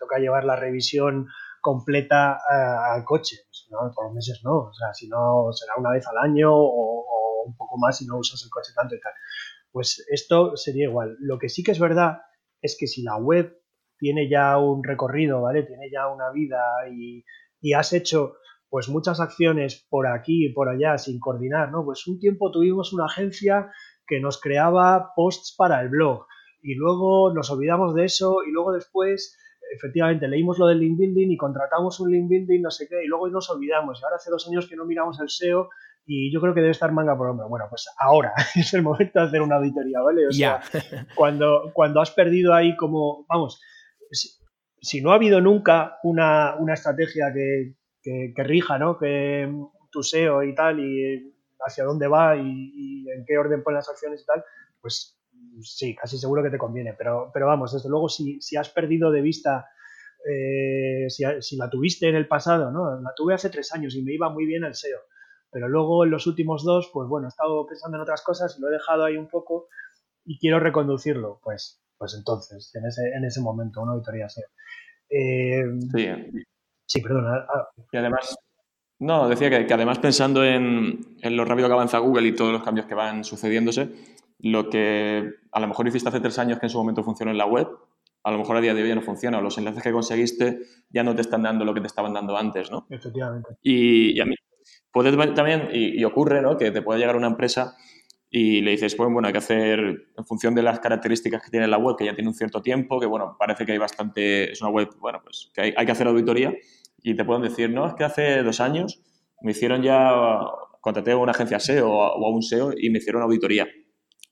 [0.00, 1.28] toca llevar la revisión
[1.60, 3.36] completa eh, al coche.
[3.46, 4.56] Pues no, todos los meses no.
[4.56, 8.06] O sea, si no, será una vez al año o, o un poco más si
[8.06, 9.12] no usas el coche tanto y tal.
[9.70, 11.16] Pues esto sería igual.
[11.20, 12.22] Lo que sí que es verdad
[12.60, 13.56] es que si la web
[13.98, 15.62] tiene ya un recorrido, ¿vale?
[15.62, 17.24] Tiene ya una vida y,
[17.60, 18.34] y has hecho
[18.70, 21.84] pues muchas acciones por aquí y por allá sin coordinar, ¿no?
[21.84, 23.70] Pues un tiempo tuvimos una agencia
[24.06, 26.26] que nos creaba posts para el blog
[26.62, 29.36] y luego nos olvidamos de eso y luego después
[29.74, 33.06] efectivamente leímos lo del link building y contratamos un link building no sé qué y
[33.06, 35.68] luego nos olvidamos y ahora hace dos años que no miramos el SEO
[36.06, 37.48] y yo creo que debe estar manga por hombro.
[37.48, 40.26] Bueno, pues ahora es el momento de hacer una auditoría, ¿vale?
[40.26, 40.60] O sea,
[41.14, 43.60] cuando, cuando has perdido ahí como, vamos,
[44.80, 48.98] si, no ha habido nunca una, una estrategia que, que, rija, ¿no?
[48.98, 49.52] Que
[49.90, 54.22] tu SEO y tal, y hacia dónde va y, en qué orden pone las acciones
[54.22, 54.44] y tal,
[54.80, 55.18] pues
[55.62, 56.94] sí, casi seguro que te conviene.
[56.94, 59.68] Pero, pero vamos, desde luego, si, si has perdido de vista,
[60.28, 63.00] eh, si, la tuviste en el pasado, ¿no?
[63.00, 65.00] La tuve hace tres años y me iba muy bien el SEO.
[65.50, 68.60] Pero luego en los últimos dos, pues bueno, he estado pensando en otras cosas y
[68.60, 69.68] lo he dejado ahí un poco
[70.24, 71.40] y quiero reconducirlo.
[71.42, 74.46] Pues, pues entonces, en ese, en ese momento, una auditoría SEO.
[75.10, 76.06] Eh, sí.
[76.90, 77.46] Sí, perdona.
[77.48, 77.68] Ah.
[77.92, 78.36] Y además,
[79.00, 82.86] no, decía que, además pensando en, lo rápido que avanza Google y todos los cambios
[82.86, 83.88] que van sucediéndose,
[84.40, 87.38] lo que a lo mejor hiciste hace tres años que en su momento funcionó en
[87.38, 87.68] la web,
[88.24, 90.60] a lo mejor a día de hoy ya no funciona, o los enlaces que conseguiste
[90.90, 92.86] ya no te están dando lo que te estaban dando antes, ¿no?
[92.90, 93.56] Efectivamente.
[93.62, 94.34] Y, a mí
[94.92, 96.58] puede también, y, ocurre, ¿no?
[96.58, 97.76] Que te puede llegar una empresa
[98.28, 101.68] y le dices, pues bueno, hay que hacer en función de las características que tiene
[101.68, 104.60] la web, que ya tiene un cierto tiempo, que bueno, parece que hay bastante, es
[104.60, 106.54] una web, bueno, pues que hay, hay que hacer auditoría
[107.02, 109.02] y te pueden decir, no, es que hace dos años
[109.42, 110.12] me hicieron ya,
[110.80, 113.66] contraté a una agencia SEO o a un SEO y me hicieron auditoría.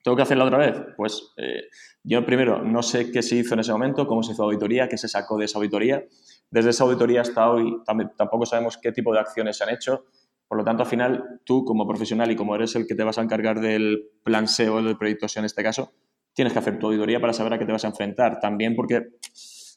[0.03, 0.81] ¿Tengo que hacerla otra vez?
[0.95, 1.63] Pues eh,
[2.03, 4.97] yo primero no sé qué se hizo en ese momento, cómo se hizo auditoría, qué
[4.97, 6.05] se sacó de esa auditoría.
[6.49, 7.77] Desde esa auditoría hasta hoy
[8.17, 10.05] tampoco sabemos qué tipo de acciones se han hecho.
[10.47, 13.19] Por lo tanto, al final, tú como profesional y como eres el que te vas
[13.19, 15.91] a encargar del plan SEO, del proyecto SEO en este caso,
[16.33, 18.39] tienes que hacer tu auditoría para saber a qué te vas a enfrentar.
[18.39, 19.09] También porque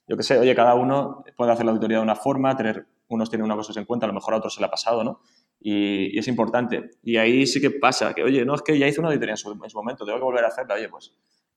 [0.06, 3.30] yo qué sé, oye, cada uno puede hacer la auditoría de una forma, tener, unos
[3.30, 5.20] tienen una cosa en cuenta, a lo mejor a otros se le ha pasado, ¿no?
[5.60, 6.90] Y, es importante.
[7.02, 9.36] Y ahí sí que pasa, que oye, no, es que ya hice una auditoría en
[9.36, 11.14] su, momento, tengo que volver a hacerla, oye, pues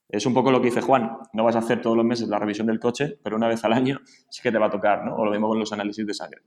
[0.07, 2.37] es un poco lo que dice Juan, no vas a hacer todos los meses la
[2.37, 5.15] revisión del coche, pero una vez al año sí que te va a tocar, ¿no?
[5.15, 6.41] O lo mismo con los análisis de sangre.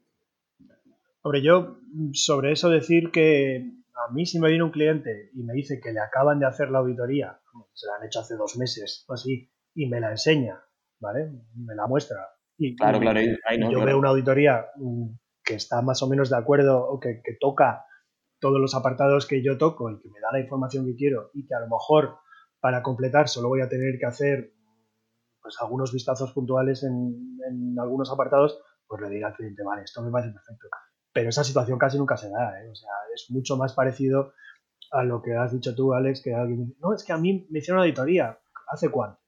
[1.22, 1.78] Hombre, yo
[2.12, 5.92] sobre eso decir que a mí si me viene un cliente y me dice que
[5.92, 7.40] le acaban de hacer la auditoría,
[7.72, 10.62] se la han hecho hace dos meses o así, y me la enseña,
[11.00, 11.30] ¿vale?
[11.54, 12.18] Me la muestra.
[12.56, 15.06] Y, claro, claro, yo veo una auditoría mm,
[15.44, 17.84] que está más o menos de acuerdo o que, que toca
[18.40, 21.46] todos los apartados que yo toco y que me da la información que quiero y
[21.46, 22.18] que a lo mejor
[22.60, 24.52] para completar solo voy a tener que hacer
[25.40, 30.02] pues algunos vistazos puntuales en, en algunos apartados, pues le diré al cliente, vale, esto
[30.02, 30.68] me parece perfecto.
[31.12, 32.68] Pero esa situación casi nunca se da, ¿eh?
[32.68, 34.32] o sea, es mucho más parecido
[34.90, 37.46] a lo que has dicho tú, Alex, que alguien dice, no, es que a mí
[37.50, 39.20] me hicieron una auditoría, ¿hace cuánto?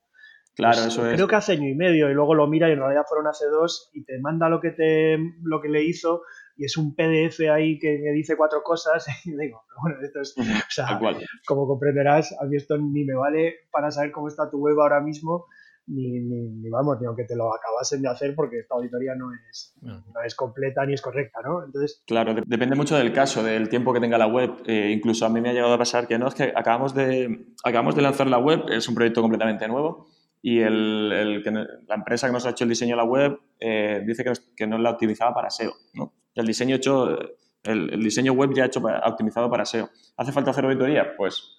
[0.61, 1.14] Claro, pues eso es.
[1.14, 3.46] Creo que hace año y medio y luego lo mira y en realidad fueron hace
[3.46, 6.23] dos y te manda lo que te lo que le hizo
[6.61, 10.42] y es un PDF ahí que, dice cuatro cosas y digo, bueno, esto es, o
[10.68, 11.01] sea,
[11.46, 15.01] como comprenderás, a mí esto ni me vale para saber cómo está tu web ahora
[15.01, 15.46] mismo,
[15.87, 19.75] ni, ni, vamos, ni aunque te lo acabasen de hacer porque esta auditoría no es,
[19.81, 21.64] no es completa ni es correcta, ¿no?
[21.64, 22.03] Entonces...
[22.07, 24.62] Claro, depende mucho del caso, del tiempo que tenga la web.
[24.66, 27.46] Eh, incluso a mí me ha llegado a pasar que no, es que acabamos de,
[27.64, 30.10] acabamos de lanzar la web, es un proyecto completamente nuevo
[30.42, 34.03] y el, el, la empresa que nos ha hecho el diseño de la web eh,
[34.07, 36.14] dice que, que no la optimizaba para SEO, ¿no?
[36.35, 37.18] El diseño hecho,
[37.62, 39.90] el, diseño web ya hecho optimizado para SEO.
[40.16, 41.14] ¿Hace falta hacer auditoría?
[41.16, 41.59] Pues,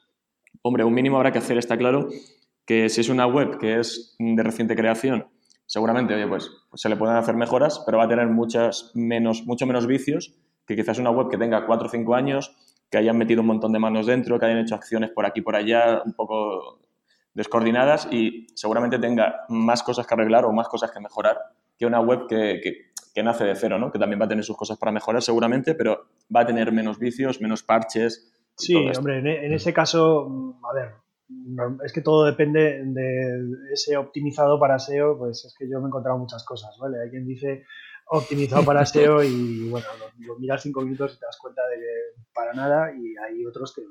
[0.62, 2.10] hombre, un mínimo habrá que hacer, está claro,
[2.66, 5.28] que si es una web que es de reciente creación,
[5.66, 9.46] seguramente, oye, pues, pues, se le pueden hacer mejoras, pero va a tener muchas menos,
[9.46, 10.34] mucho menos vicios
[10.66, 12.56] que quizás una web que tenga 4 o 5 años,
[12.90, 15.44] que hayan metido un montón de manos dentro, que hayan hecho acciones por aquí y
[15.44, 16.81] por allá, un poco
[17.34, 21.38] descoordinadas y seguramente tenga más cosas que arreglar o más cosas que mejorar
[21.78, 23.92] que una web que que nace de cero, ¿no?
[23.92, 26.98] Que también va a tener sus cosas para mejorar seguramente, pero va a tener menos
[26.98, 28.32] vicios, menos parches.
[28.56, 30.92] Sí, hombre, en, ese caso, mm, a ver,
[31.84, 35.88] es que todo depende de ese optimizado para SEO, pues es que yo me he
[35.88, 37.02] encontrado muchas cosas, ¿vale?
[37.02, 37.66] Hay quien dice
[38.08, 39.88] optimizado para SEO y bueno,
[40.20, 43.74] lo, miras cinco minutos y te das cuenta de que para nada y hay otros
[43.74, 43.84] que,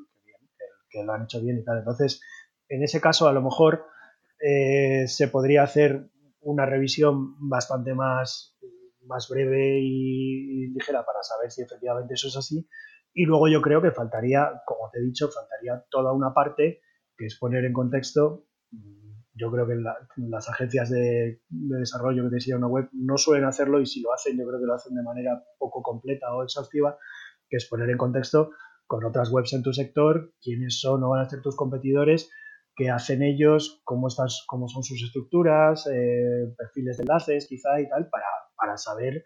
[0.88, 1.78] que, lo han hecho bien y tal.
[1.78, 2.20] Entonces,
[2.70, 3.84] en ese caso, a lo mejor
[4.40, 6.08] eh, se podría hacer
[6.40, 8.56] una revisión bastante más
[9.10, 12.66] más breve y, ligera para saber si efectivamente eso es así.
[13.12, 16.80] Y luego yo creo que faltaría, como te he dicho, faltaría toda una parte
[17.16, 18.46] que es poner en contexto.
[19.34, 19.74] Yo creo que
[20.16, 24.38] las agencias de, desarrollo que te una web no suelen hacerlo y si lo hacen,
[24.38, 26.98] yo creo que lo hacen de manera poco completa o exhaustiva,
[27.48, 28.50] que es poner en contexto
[28.86, 32.30] con otras webs en tu sector, quiénes son o van a ser tus competidores,
[32.80, 37.86] qué hacen ellos, cómo, estás, cómo son sus estructuras, eh, perfiles de enlaces quizá y
[37.86, 38.24] tal, para,
[38.56, 39.22] para saber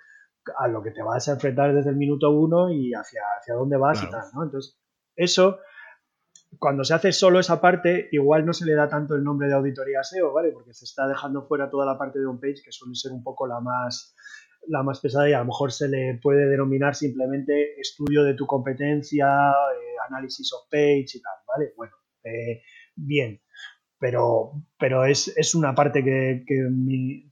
[0.59, 3.77] a lo que te vas a enfrentar desde el minuto uno y hacia, hacia dónde
[3.77, 4.43] vas y tal, ¿no?
[4.43, 4.77] Entonces,
[5.15, 5.61] eso,
[6.59, 9.55] cuando se hace solo esa parte, igual no se le da tanto el nombre de
[9.55, 10.51] auditoría SEO, ¿vale?
[10.51, 13.23] Porque se está dejando fuera toda la parte de on page, que suele ser un
[13.23, 14.17] poco la más,
[14.67, 18.47] la más pesada y a lo mejor se le puede denominar simplemente estudio de tu
[18.47, 21.73] competencia, eh, análisis of page y tal, ¿vale?
[21.77, 22.63] Bueno, eh,
[22.97, 23.44] bien
[24.05, 26.69] pero, pero es, es una parte que, que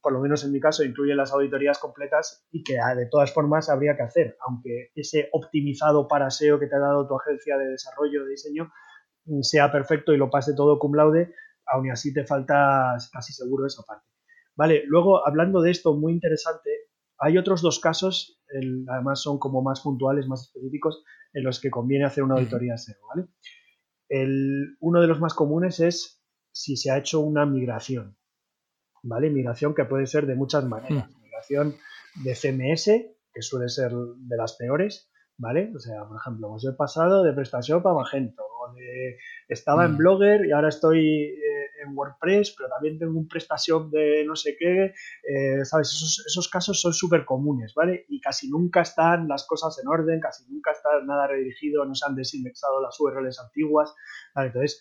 [0.01, 3.31] por lo menos en mi caso, incluye las auditorías completas y que ah, de todas
[3.31, 7.59] formas habría que hacer, aunque ese optimizado para SEO que te ha dado tu agencia
[7.59, 8.73] de desarrollo de diseño
[9.27, 11.35] mm, sea perfecto y lo pase todo cum laude,
[11.67, 14.07] aún así te falta casi seguro esa parte.
[14.57, 16.71] Vale, luego hablando de esto muy interesante,
[17.19, 18.41] hay otros dos casos,
[18.89, 21.05] además son como más puntuales, más específicos,
[21.35, 23.29] en los que conviene hacer una auditoría SEO, ¿vale?
[24.09, 26.22] El, uno de los más comunes es
[26.53, 28.17] si se ha hecho una migración.
[29.03, 29.31] ¿Vale?
[29.31, 31.09] Migración que puede ser de muchas maneras.
[31.09, 31.23] Hmm.
[31.23, 31.77] Migración
[32.23, 32.85] de CMS,
[33.33, 35.73] que suele ser de las peores, ¿vale?
[35.75, 39.95] O sea, por ejemplo, pues he pasado de PrestaShop a Magento, o de estaba en
[39.95, 39.97] hmm.
[39.97, 44.57] Blogger y ahora estoy eh, en WordPress, pero también tengo un PrestaShop de no sé
[44.57, 44.95] qué,
[45.29, 45.89] eh, ¿sabes?
[45.89, 48.05] Esos, esos, casos son súper comunes, ¿vale?
[48.09, 52.07] Y casi nunca están las cosas en orden, casi nunca está nada redirigido, no se
[52.07, 53.95] han desindexado las URLs antiguas,
[54.35, 54.49] ¿vale?
[54.49, 54.81] Entonces,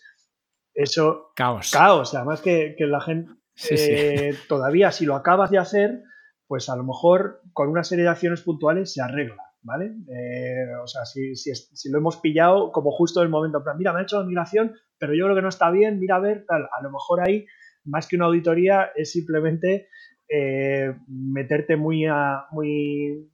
[0.74, 1.32] eso.
[1.34, 1.70] Caos.
[1.70, 2.14] Caos.
[2.14, 3.32] Además que, la gente.
[3.70, 6.02] Eh, todavía, si lo acabas de hacer,
[6.46, 9.42] pues a lo mejor con una serie de acciones puntuales se arregla.
[9.64, 9.94] ¿Vale?
[10.12, 13.64] Eh, o sea, si, si, si, lo hemos pillado como justo en el momento, en
[13.64, 16.16] plan, mira, me ha hecho la migración, pero yo creo que no está bien, mira
[16.16, 16.68] a ver, tal.
[16.76, 17.46] A lo mejor ahí,
[17.84, 19.86] más que una auditoría, es simplemente
[20.28, 23.30] eh, meterte muy, a, muy,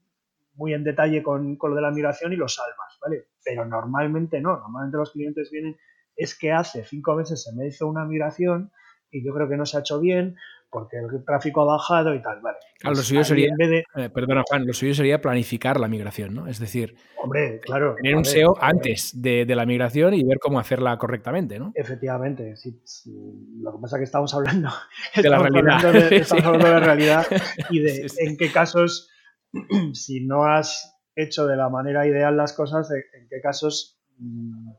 [0.55, 3.29] muy en detalle con, con, lo de la migración y lo salvas, ¿vale?
[3.43, 5.77] Pero normalmente no, normalmente los clientes vienen
[6.19, 8.73] es que hace cinco meses se me hizo una migración
[9.11, 10.37] y yo creo que no se ha hecho bien
[10.71, 12.59] porque el tráfico ha bajado y tal, vale.
[12.83, 13.49] lo pues suyo sería,
[13.97, 16.47] eh, perdona Juan, lo suyo sería planificar la migración, ¿no?
[16.47, 20.99] Es decir, hombre, claro, tener un SEO antes de, la migración y ver cómo hacerla
[20.99, 21.73] correctamente, ¿no?
[21.75, 22.83] Efectivamente, sí,
[23.63, 24.69] lo que pasa es que estamos hablando
[25.17, 25.87] de la realidad,
[26.45, 27.27] hablando de, la realidad
[27.71, 29.09] y de en qué casos,
[29.95, 33.98] si no has hecho de la manera ideal las cosas, en qué casos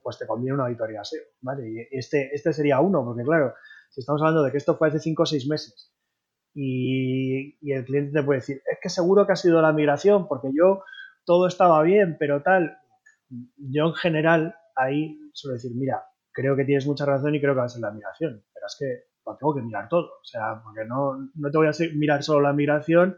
[0.04, 1.70] pues te conviene una auditoría SEO, ¿vale?
[1.70, 3.54] Y este, este sería uno, porque claro,
[3.90, 5.94] si estamos hablando de que esto fue hace 5 o 6 meses
[6.54, 10.50] y, el cliente te puede decir, es que seguro que ha sido la migración, porque
[10.54, 10.84] yo
[11.26, 12.78] todo estaba bien, pero tal.
[13.58, 17.60] Yo en general ahí suelo decir, mira, creo que tienes mucha razón y creo que
[17.60, 20.62] va a ser la migración, pero es que lo tengo que mirar todo, o sea,
[20.64, 23.18] porque no, no te voy a mirar solo la migración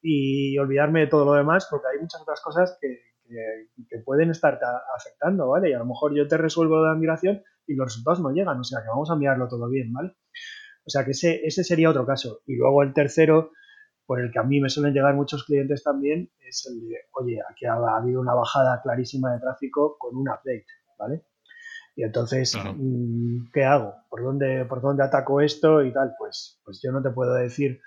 [0.00, 4.58] y olvidarme de todo lo demás, porque hay muchas otras cosas que, que, pueden estar
[4.96, 5.70] afectando, ¿vale?
[5.70, 8.64] Y a lo mejor yo te resuelvo la migración y los resultados no llegan, o
[8.64, 10.14] sea, que vamos a mirarlo todo bien, ¿vale?
[10.86, 12.40] O sea, que ese, ese sería otro caso.
[12.46, 13.52] Y luego el tercero,
[14.06, 17.38] por el que a mí me suelen llegar muchos clientes también, es el de, oye,
[17.50, 20.66] aquí ha, habido una bajada clarísima de tráfico con un update,
[20.98, 21.24] ¿vale?
[21.94, 23.94] Y entonces, mm, ¿qué hago?
[24.08, 26.14] ¿Por dónde, ¿Por dónde ataco esto y tal?
[26.18, 27.80] Pues, pues yo no te puedo decir,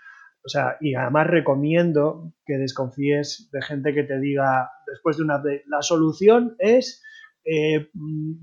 [0.43, 5.37] o sea, y además recomiendo que desconfíes de gente que te diga, después de una
[5.37, 7.01] update, la solución es,
[7.43, 7.89] eh,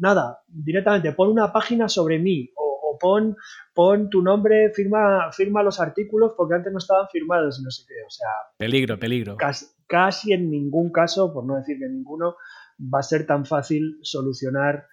[0.01, 3.37] nada, directamente pon una página sobre mí o pon,
[3.75, 7.85] pon tu nombre, firma, firma los artículos porque antes no estaban firmados y no sé
[7.87, 7.95] qué.
[8.07, 8.29] O sea.
[8.57, 9.37] Peligro, peligro.
[9.87, 12.37] Casi, en ningún caso, por no decir que ninguno,
[12.79, 14.87] va a ser tan fácil solucionar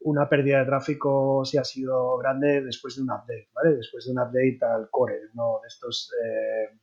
[0.00, 3.76] una pérdida de tráfico si ha sido grande después de un update, ¿vale?
[3.76, 6.78] Después de un update al core, no de estos eh,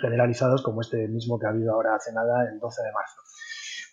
[0.00, 3.20] generalizados como este mismo que ha habido ahora hace nada, el 12 de marzo.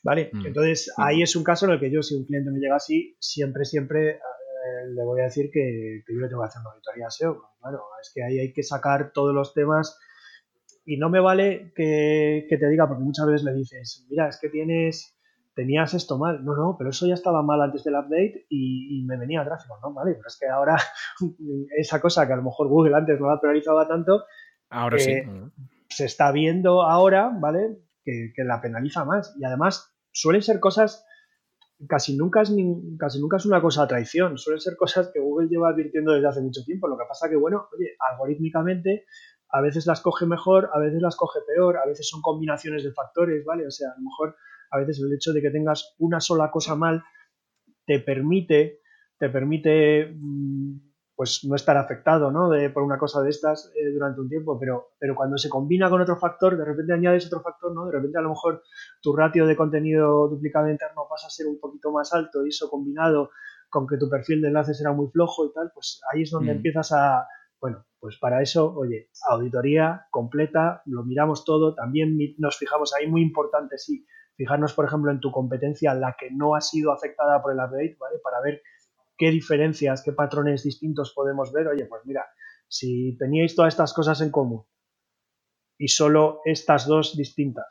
[0.03, 0.29] ¿Vale?
[0.31, 0.45] Mm.
[0.45, 3.17] Entonces, ahí es un caso en el que yo, si un cliente me llega así,
[3.19, 7.09] siempre, siempre eh, le voy a decir que, yo le tengo que hacer una auditoría
[7.09, 7.41] SEO.
[7.61, 9.99] Bueno, es que ahí hay que sacar todos los temas
[10.85, 14.49] y no me vale que, te diga, porque muchas veces le dices, mira, es que
[14.49, 15.17] tienes,
[15.53, 16.43] tenías esto mal.
[16.43, 19.93] No, no, pero eso ya estaba mal antes del update y, me venía tráfico, ¿no?
[19.93, 20.77] Vale, pero es que ahora
[21.77, 24.23] esa cosa que a lo mejor Google antes no la penalizaba tanto,
[24.69, 25.13] ahora sí.
[25.89, 27.79] Se está viendo ahora, ¿vale?
[28.03, 29.35] Que, que la penaliza más.
[29.39, 31.05] Y además suelen ser cosas
[31.87, 32.51] casi nunca, es
[32.97, 36.27] casi nunca es una cosa a traición, suelen ser cosas que Google lleva advirtiendo desde
[36.27, 36.87] hace mucho tiempo.
[36.87, 39.05] Lo que pasa que, bueno, oye, algorítmicamente
[39.49, 42.91] a veces las coge mejor, a veces las coge peor, a veces son combinaciones de
[42.91, 43.65] factores, ¿vale?
[43.65, 44.35] O sea, a lo mejor
[44.71, 47.03] a veces el hecho de que tengas una sola cosa mal
[47.85, 48.81] te permite,
[49.17, 50.88] te permite mm,
[51.19, 52.47] pues no estar afectado ¿no?
[52.47, 55.89] De, por una cosa de estas eh, durante un tiempo, pero, pero cuando se combina
[55.89, 57.87] con otro factor, de repente añades otro factor, ¿no?
[57.87, 58.63] de repente a lo mejor
[59.01, 62.69] tu ratio de contenido duplicado interno pasa a ser un poquito más alto y eso
[62.69, 63.31] combinado
[63.69, 66.53] con que tu perfil de enlaces era muy flojo y tal, pues ahí es donde
[66.53, 66.55] mm.
[66.55, 67.27] empiezas a,
[67.59, 73.23] bueno, pues para eso, oye, auditoría completa, lo miramos todo, también nos fijamos ahí, muy
[73.23, 74.05] importante, sí,
[74.37, 77.97] fijarnos, por ejemplo, en tu competencia, la que no ha sido afectada por el update,
[77.99, 78.19] ¿vale?
[78.23, 78.61] Para ver
[79.19, 81.67] qué diferencias, qué patrones distintos podemos ver.
[81.67, 82.25] Oye, pues mira,
[82.67, 84.63] si teníais todas estas cosas en común
[85.77, 87.67] y solo estas dos distintas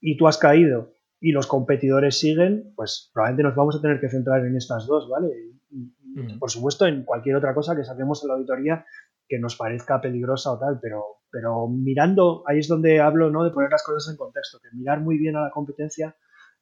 [0.00, 4.10] y tú has caído y los competidores siguen, pues probablemente nos vamos a tener que
[4.10, 5.28] centrar en estas dos, ¿vale?
[5.70, 6.38] Y, mm.
[6.38, 8.84] por supuesto en cualquier otra cosa que saquemos en la auditoría
[9.28, 13.44] que nos parezca peligrosa o tal, pero, pero mirando, ahí es donde hablo, ¿no?
[13.44, 16.16] De poner las cosas en contexto, que mirar muy bien a la competencia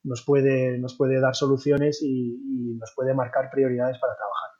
[0.04, 2.38] nos puede, nos puede dar soluciones y,
[2.78, 4.50] nos puede marcar prioridades para trabajar.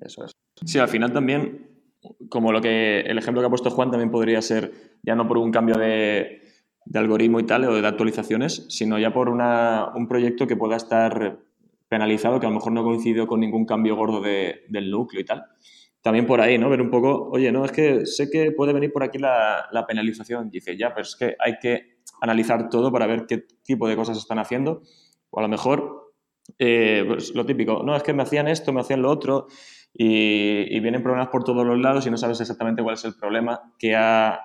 [0.00, 0.32] Eso es.
[0.64, 1.66] Sí, al final también,
[2.28, 4.72] como lo que el ejemplo que ha puesto Juan también podría ser
[5.02, 6.42] ya no por un cambio de,
[6.94, 11.38] algoritmo y tal o de actualizaciones, sino ya por un proyecto que pueda estar
[11.88, 15.44] penalizado, que a lo mejor no coincidió con ningún cambio gordo del núcleo y tal.
[16.00, 16.68] También por ahí, ¿no?
[16.68, 19.86] Ver un poco, oye, no, es que sé que puede venir por aquí la, la
[19.86, 20.50] penalización.
[20.50, 24.16] Dice, ya, pero es que hay que analizar todo para ver qué tipo de cosas
[24.18, 24.82] están haciendo.
[25.30, 26.12] O a lo mejor,
[26.58, 29.46] eh, pues lo típico, no, es que me hacían esto, me hacían lo otro,
[29.94, 33.60] y, vienen problemas por todos los lados y no sabes exactamente cuál es el problema
[33.78, 34.40] que ha,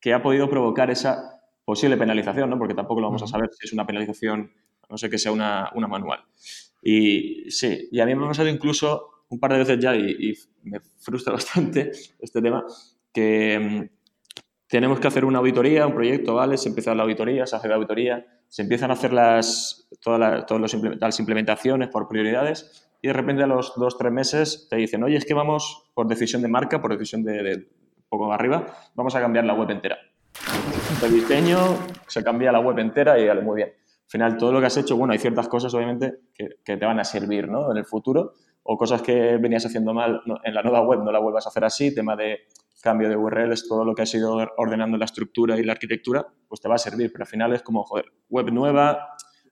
[0.00, 2.58] que ha podido provocar esa posible penalización, ¿no?
[2.58, 4.52] porque tampoco lo vamos a saber si es una penalización,
[4.88, 6.20] no sé que sea una, una manual.
[6.82, 10.30] Y sí, y a mí me ha pasado incluso un par de veces ya, y,
[10.30, 10.34] y
[10.64, 12.64] me frustra bastante este tema,
[13.12, 13.95] que mm,
[14.68, 16.56] tenemos que hacer una auditoría, un proyecto, ¿vale?
[16.56, 20.44] Se empieza la auditoría, se hace la auditoría, se empiezan a hacer las, todas,
[21.00, 25.16] las implementaciones por prioridades y de repente a los dos, tres meses te dicen, oye,
[25.16, 27.68] es que vamos por decisión de marca, por decisión de,
[28.08, 29.98] poco arriba, vamos a cambiar la web entera.
[31.02, 31.58] El diseño,
[32.06, 33.68] se cambia la web entera y vale, muy bien.
[33.68, 36.86] Al final, todo lo que has hecho, bueno, hay ciertas cosas, obviamente, que, que te
[36.86, 37.70] van a servir, ¿no?
[37.70, 38.34] En el futuro,
[38.68, 41.64] o cosas que venías haciendo mal en la nueva web, no la vuelvas a hacer
[41.64, 42.46] así, tema de
[42.82, 46.60] cambio de URLs, todo lo que has ido ordenando la estructura y la arquitectura, pues
[46.60, 49.08] te va a servir, pero al final es como, joder, web nueva,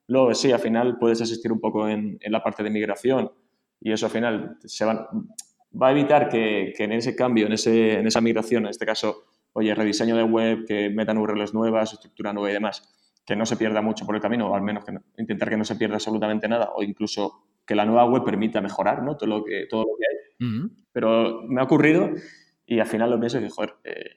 [0.09, 3.33] luego sí, al final puedes asistir un poco en, la parte de migración
[3.81, 5.09] y eso al final se va,
[5.81, 9.25] va a evitar que, en ese cambio, en, ese, en esa migración, en este caso,
[9.53, 12.93] oye, rediseño de web, que metan URLs nuevas, estructura nueva y demás,
[13.25, 15.65] que no se pierda mucho por el camino, o al menos que intentar que no
[15.65, 19.17] se pierda absolutamente nada, o incluso que la nueva web permita mejorar ¿no?
[19.17, 20.71] todo, lo que, todo lo que hay.
[20.93, 22.11] Pero me ha ocurrido
[22.67, 24.11] y al final lo pienso y joder, eh,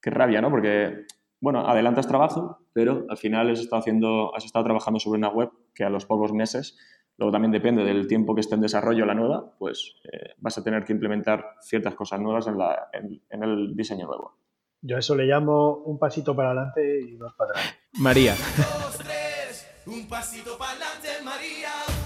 [0.00, 0.50] qué rabia, ¿no?
[0.50, 1.06] Porque,
[1.40, 5.50] bueno, adelantas trabajo, pero al final has estado, haciendo, has estado trabajando sobre una web
[5.74, 6.78] que a los pocos meses,
[7.18, 10.64] luego también depende del tiempo que esté en desarrollo la nueva, pues eh, vas a
[10.64, 14.38] tener que implementar ciertas cosas nuevas en, la, en el diseño nuevo.
[14.82, 17.76] Yo a eso le llamo un pasito para adelante y dos para atrás.
[17.98, 18.34] María.
[18.34, 22.05] Dos, tres, un pasito para adelante, María.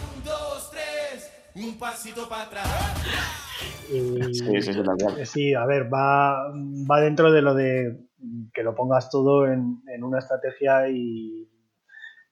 [1.54, 2.66] Un, pasito para atrás.
[3.88, 4.72] sí, sí, sí,
[5.24, 8.06] sí, a ver, va, va dentro de lo de
[8.52, 11.48] que lo pongas todo en, en una estrategia y,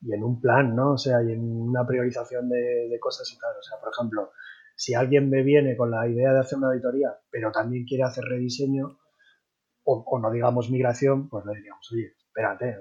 [0.01, 0.93] y, en un plan, ¿no?
[0.93, 3.57] O sea, y en una priorización de, de cosas y tal.
[3.59, 4.31] O sea, por ejemplo,
[4.77, 8.25] si alguien me viene con la idea de hacer una auditoría, pero también quiere hacer
[8.25, 8.99] rediseño,
[9.83, 12.77] o, no digamos migración, pues le diríamos, oye, espérate, eh,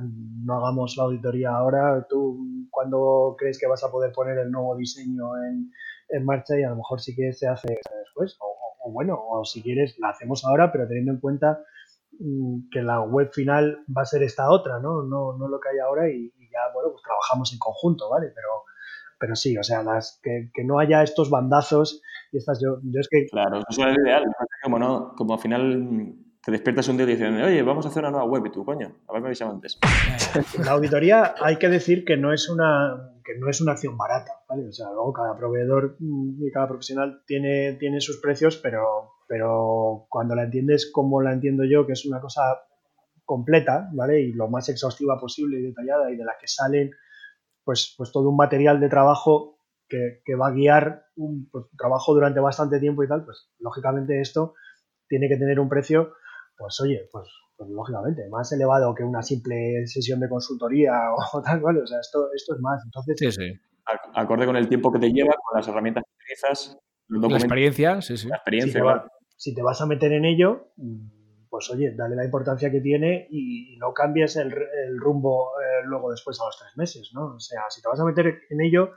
[0.00, 4.76] no hagamos la auditoría ahora, tú cuando crees que vas a poder poner el nuevo
[4.76, 7.68] diseño en, marcha y a lo mejor si quieres se hace
[8.04, 11.58] después, o, bueno, o si quieres la hacemos ahora, pero teniendo en cuenta
[12.20, 15.02] mm, que la web final va a ser esta otra, ¿no?
[15.02, 18.28] No, no lo que hay ahora y, ya, bueno, pues trabajamos en conjunto, ¿vale?
[18.34, 18.48] Pero,
[19.18, 23.00] pero sí, o sea, las, que, que no haya estos bandazos y estas yo, yo
[23.00, 23.26] es que...
[23.26, 24.24] Claro, eso es ideal.
[24.62, 28.04] Como, no, como al final te despiertas un día y dices, oye, vamos a hacer
[28.04, 29.80] una nueva web y tú, coño, a ver me avisaba antes.
[30.64, 34.30] La auditoría hay que decir que no es una que no es una acción barata,
[34.48, 34.68] ¿vale?
[34.68, 40.36] O sea, luego cada proveedor y cada profesional tiene, tiene sus precios, pero, pero cuando
[40.36, 42.42] la entiendes como la entiendo yo, que es una cosa
[43.24, 44.20] completa, ¿vale?
[44.20, 46.92] Y lo más exhaustiva posible y detallada y de la que salen
[47.64, 52.38] pues, pues todo un material de trabajo que, va a guiar un pues, trabajo durante
[52.38, 54.54] bastante tiempo y tal, pues lógicamente esto
[55.08, 56.12] tiene que tener un precio,
[56.56, 60.92] pues oye, pues, pues lógicamente, más elevado que una simple sesión de consultoría
[61.32, 61.80] o, tal, ¿vale?
[61.82, 62.82] O sea, esto, esto es más.
[62.84, 63.60] Entonces, sí, sí.
[64.14, 66.76] Acorde con el tiempo que te lleva, con las herramientas que utilizas,
[67.08, 68.28] la experiencia, sí, sí.
[68.28, 68.82] La experiencia,
[69.36, 70.72] si te, vas a meter en ello,
[71.48, 74.50] pues oye, dale la importancia que tiene y, no cambies el,
[74.98, 77.36] rumbo eh, luego después a los tres meses, ¿no?
[77.36, 78.90] O sea, si te vas a meter en ello,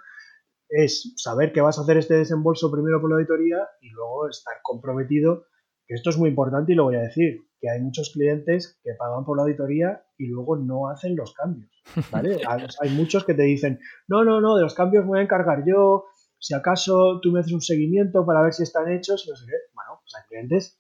[0.70, 4.56] es saber que vas a hacer este desembolso primero por la auditoría y luego estar
[4.64, 5.46] comprometido,
[5.90, 8.92] que esto es muy importante y lo voy a decir, que hay muchos clientes que
[8.94, 11.72] pagan por la auditoría y luego no hacen los cambios,
[12.12, 12.38] ¿vale?
[12.48, 15.64] hay muchos que te dicen, no, no, no, de los cambios me voy a encargar
[15.66, 16.06] yo,
[16.38, 19.58] si acaso tú me haces un seguimiento para ver si están hechos, no sé qué.
[19.74, 20.80] Bueno, pues hay clientes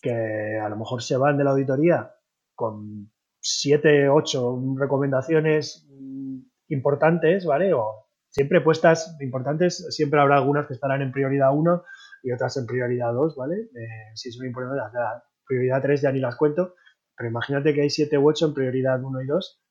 [0.00, 2.14] que a lo mejor se van de la auditoría
[2.54, 3.10] con
[3.40, 7.74] siete, ocho recomendaciones mm, importantes, ¿vale?
[7.74, 11.82] O siempre puestas importantes, siempre habrá algunas que estarán en prioridad 1
[12.22, 13.56] y otras en prioridad 2, ¿vale?
[13.56, 16.74] Eh, si son importantes, la prioridad 3 ya ni las cuento,
[17.16, 19.62] pero imagínate que hay 7 u 8 en prioridad 1 y 2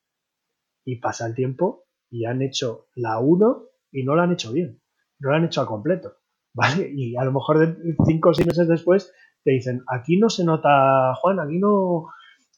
[0.85, 4.81] y pasa el tiempo y han hecho la 1 y no la han hecho bien,
[5.19, 6.17] no la han hecho a completo,
[6.53, 6.91] ¿vale?
[6.93, 11.15] Y a lo mejor 5 o 6 meses después te dicen, aquí no se nota,
[11.15, 12.07] Juan, aquí no,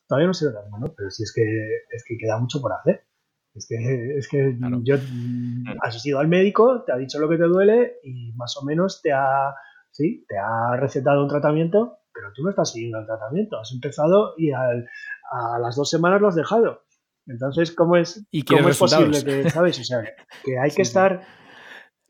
[0.07, 1.43] todavía no se nota, bueno, pero si es que,
[1.89, 3.05] es que queda mucho por hacer.
[3.53, 4.95] Es que, es que yo
[5.81, 9.01] has ido al médico, te ha dicho lo que te duele y más o menos
[9.01, 9.53] te ha,
[9.91, 13.59] sí, te ha recetado un tratamiento, pero tú no estás siguiendo el tratamiento.
[13.59, 14.67] Has empezado y a
[15.59, 16.81] las dos semanas lo has dejado.
[17.27, 19.79] Entonces, ¿cómo es, ¿Y cómo es posible que, sabes?
[19.79, 20.03] O sea,
[20.43, 21.21] que hay que estar,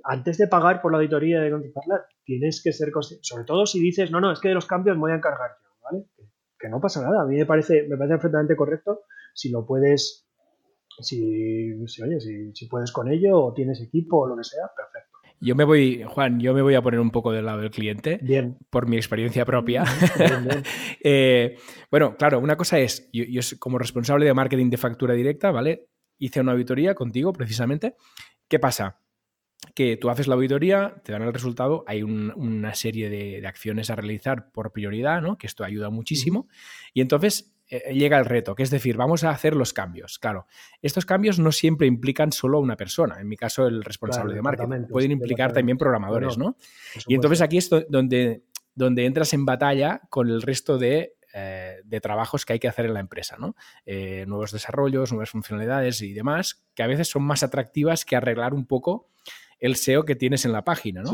[0.03, 3.79] antes de pagar por la auditoría de contratarla, tienes que ser consciente, sobre todo si
[3.79, 6.05] dices, no, no, es que de los cambios me voy a encargar yo, ¿vale?
[6.57, 7.23] Que, no pasa nada.
[7.23, 9.01] A mí me parece, me parece perfectamente correcto
[9.33, 10.27] si lo puedes
[10.99, 15.10] si, si oye, si, puedes con ello o tienes equipo o lo que sea, perfecto.
[15.43, 18.19] Yo me voy, Juan, yo me voy a poner un poco del lado del cliente.
[18.21, 18.59] Bien.
[18.69, 19.83] Por mi experiencia propia.
[21.03, 21.57] Eh,
[21.89, 25.87] bueno, claro, una cosa es, yo, yo, como responsable de marketing de factura directa, ¿vale?
[26.19, 27.95] Hice una auditoría contigo precisamente.
[28.47, 28.99] ¿Qué pasa?
[29.73, 33.89] Que tú haces la auditoría, te dan el resultado, hay una serie de, de, acciones
[33.89, 35.39] a realizar por prioridad, ¿no?
[35.39, 36.47] Que esto ayuda muchísimo.
[36.93, 40.19] Y entonces eh, llega el reto, que es decir, vamos a hacer los cambios.
[40.19, 40.45] Claro,
[40.81, 44.41] estos cambios no siempre implican solo a una persona, en mi caso el responsable de
[44.41, 46.57] marketing, pueden implicar también programadores, ¿no?
[47.07, 48.43] Y entonces aquí es donde,
[48.75, 52.87] donde entras en batalla con el resto de, eh, de trabajos que hay que hacer
[52.87, 53.55] en la empresa, ¿no?
[53.85, 58.53] Eh, nuevos desarrollos, nuevas funcionalidades y demás, que a veces son más atractivas que arreglar
[58.53, 59.10] un poco
[59.61, 61.11] el SEO que tienes en la página, ¿no?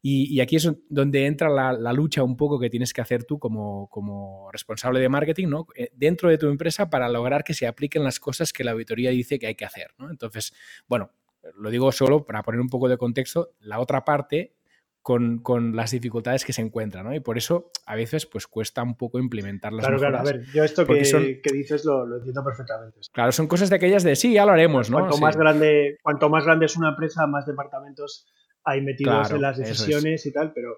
[0.00, 4.48] Y, aquí es donde entra la, lucha un poco que tienes que hacer tú como,
[4.50, 5.66] responsable de marketing, ¿no?
[5.76, 9.10] Eh, dentro de tu empresa para lograr que se apliquen las cosas que la auditoría
[9.10, 10.10] dice que hay que hacer, ¿no?
[10.10, 10.54] Entonces,
[10.88, 11.12] bueno,
[11.54, 14.54] lo digo solo para poner un poco de contexto, la otra parte
[15.02, 17.14] con, con, las dificultades que se encuentran, ¿no?
[17.14, 20.22] Y por eso a veces pues cuesta un poco implementar las Claro, mejoras.
[20.22, 23.00] claro, a ver, yo esto que, que, dices lo, lo, entiendo perfectamente.
[23.12, 24.98] Claro, son cosas de aquellas de sí, ya lo haremos, ¿no?
[24.98, 25.22] Cuanto, sí.
[25.22, 28.26] más, grande, cuanto más grande es una empresa, más departamentos
[28.64, 30.26] hay metidos Claro, en las decisiones es.
[30.26, 30.70] y tal, pero,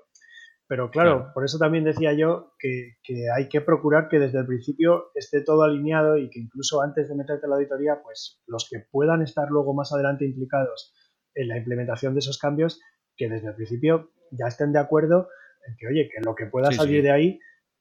[0.67, 1.33] pero claro, Claro.
[1.35, 5.43] por eso también decía yo que, que hay que procurar que desde el principio esté
[5.43, 9.21] todo alineado y que incluso antes de meterte en la auditoría, pues los que puedan
[9.21, 10.95] estar luego más adelante implicados
[11.35, 12.81] en la implementación de esos cambios,
[13.17, 15.29] que desde el principio ya estén de acuerdo
[15.67, 17.03] en que, oye, que lo que pueda Sí, salir sí.
[17.03, 17.41] de ahí,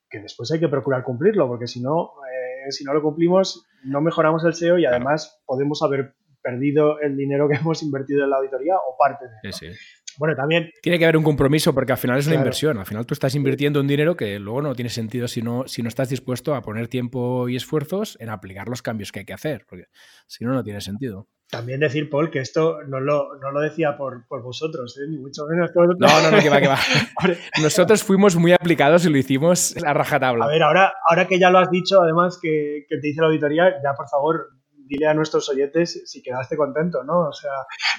[0.10, 4.00] que después hay que procurar cumplirlo, porque si no, eh, si no lo cumplimos, no
[4.02, 4.96] mejoramos el SEO y Claro.
[4.98, 9.32] además podemos haber perdido el dinero que hemos invertido en la auditoría o parte de
[9.44, 9.54] él.
[9.54, 9.74] Sí, ¿no?
[9.74, 9.80] sí.
[10.20, 12.46] Bueno, también Tiene que haber un compromiso porque al final es una Claro.
[12.46, 12.78] inversión.
[12.78, 15.82] Al final tú estás invirtiendo un dinero que luego no tiene sentido si no, si
[15.82, 19.34] no estás dispuesto a poner tiempo y esfuerzos en aplicar los cambios que hay que
[19.34, 19.66] hacer.
[19.68, 19.86] Porque
[20.28, 21.30] si no, no tiene sentido.
[21.54, 25.08] También decir, Paul, que esto no lo, no lo decía por, por vosotros, ¿eh?
[25.08, 26.00] ni mucho menos por...
[26.00, 26.80] No, no, no, que va, que va.
[27.62, 30.46] Nosotros fuimos muy aplicados y lo hicimos a rajatabla.
[30.46, 33.28] A ver, ahora, ahora que ya lo has dicho, además que, que te hice la
[33.28, 34.48] auditoría, ya por favor,
[34.88, 37.30] dile a nuestros oyentes si quedaste contento, ¿no?
[37.30, 37.52] O sea,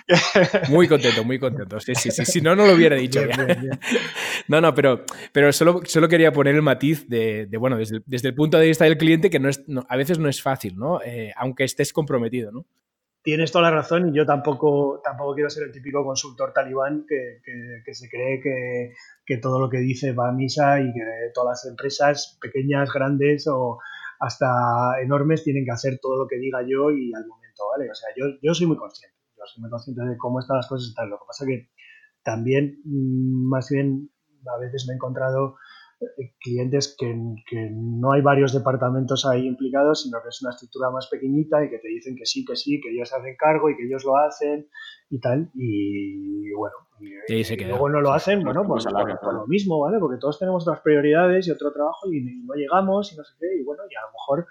[0.68, 1.78] Muy contento, muy contento.
[1.78, 2.24] Sí, sí, sí.
[2.24, 3.20] Si no, no lo hubiera dicho.
[3.20, 3.44] bien, ya.
[3.44, 3.80] bien, bien.
[4.48, 8.02] No, no, pero, pero solo, solo quería poner el matiz de, de, bueno, desde el,
[8.04, 10.42] desde el punto de vista del cliente, que no es, no, a veces no es
[10.42, 11.00] fácil, ¿no?
[11.02, 12.66] Eh, aunque estés comprometido, ¿no?
[13.24, 17.40] Tienes toda la razón y yo tampoco, tampoco quiero ser el típico consultor talibán que,
[17.82, 18.92] que, se cree que,
[19.24, 21.00] que, todo lo que dice va a misa y que
[21.32, 23.78] todas las empresas, pequeñas, grandes o
[24.20, 27.90] hasta enormes, tienen que hacer todo lo que diga yo y al momento, ¿vale?
[27.90, 30.68] O sea, yo, yo soy muy consciente, yo soy muy consciente de cómo están las
[30.68, 31.08] cosas tal.
[31.08, 31.70] Lo que pasa que
[32.22, 34.10] también, mm, más bien,
[34.54, 35.56] a veces me he encontrado
[36.40, 37.14] clientes que,
[37.48, 41.70] que, no hay varios departamentos ahí implicados, sino que es una estructura más pequeñita y
[41.70, 44.04] que te dicen que sí, que sí, que ellos se hacen cargo y que ellos
[44.04, 44.68] lo hacen
[45.10, 45.50] y tal.
[45.54, 49.46] Y bueno, y, y, y luego no lo hacen, sí, bueno, pues por, por, lo
[49.46, 49.98] mismo, ¿vale?
[49.98, 53.34] Porque todos tenemos otras prioridades y otro trabajo y, y, no llegamos y no sé
[53.38, 53.46] qué.
[53.60, 54.46] Y bueno, y a lo mejor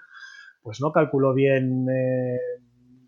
[0.62, 2.38] pues no calculo bien eh,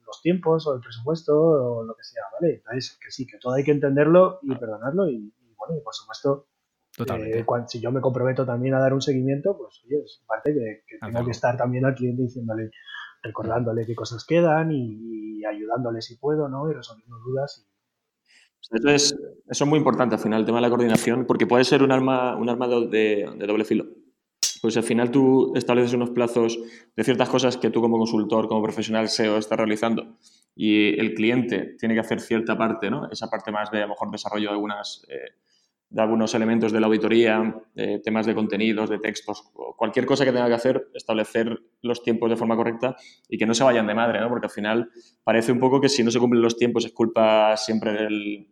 [0.06, 2.56] los tiempos o el presupuesto o lo que sea, ¿vale?
[2.56, 5.94] Entonces, que sí, que todo hay que entenderlo y perdonarlo y, y bueno, y por
[5.94, 6.48] supuesto
[6.96, 7.40] Totalmente.
[7.40, 10.54] Eh, cuando, si yo me comprometo también a dar un seguimiento, pues oye, es parte
[10.54, 12.70] que, que tengo que estar también al cliente diciéndole,
[13.22, 16.70] recordándole qué cosas quedan y, y ayudándole si puedo, ¿no?
[16.70, 17.64] Y resolviendo dudas.
[17.64, 18.76] Y...
[18.76, 19.16] Eso es,
[19.48, 21.92] eso es muy importante al final, el tema de la coordinación, porque puede ser un
[21.92, 23.84] arma, un arma de, de doble filo.
[24.62, 26.58] Pues al final tú estableces unos plazos
[26.96, 30.16] de ciertas cosas que tú como consultor, como profesional SEO estás realizando
[30.54, 33.08] y el cliente tiene que hacer cierta parte, ¿no?
[33.10, 35.04] Esa parte más de a lo mejor desarrollo de algunas...
[35.08, 35.34] Eh,
[35.88, 39.44] de algunos elementos de la auditoría, de temas de contenidos, de textos,
[39.76, 42.96] cualquier cosa que tenga que hacer, establecer los tiempos de forma correcta
[43.28, 44.28] y que no se vayan de madre, ¿no?
[44.28, 44.90] Porque al final
[45.22, 48.48] parece un poco que si no se cumplen los tiempos es culpa siempre del,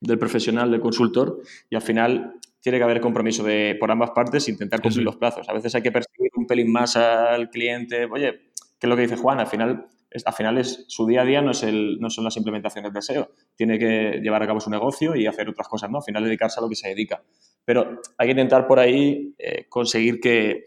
[0.00, 4.48] del profesional, del consultor y al final tiene que haber compromiso de, por ambas partes
[4.48, 5.04] intentar cumplir sí.
[5.04, 5.48] los plazos.
[5.48, 8.04] A veces hay que perseguir un pelín más al cliente.
[8.06, 9.40] Oye, ¿qué es lo que dice Juan?
[9.40, 9.86] Al final
[10.24, 13.02] al final es su día a día no, es el, no son las implementaciones de
[13.02, 13.30] SEO.
[13.56, 15.98] Tiene que llevar a cabo su negocio y hacer otras cosas, ¿no?
[15.98, 17.22] Al final dedicarse a lo que se dedica.
[17.64, 20.64] Pero hay que intentar por ahí eh, conseguir que,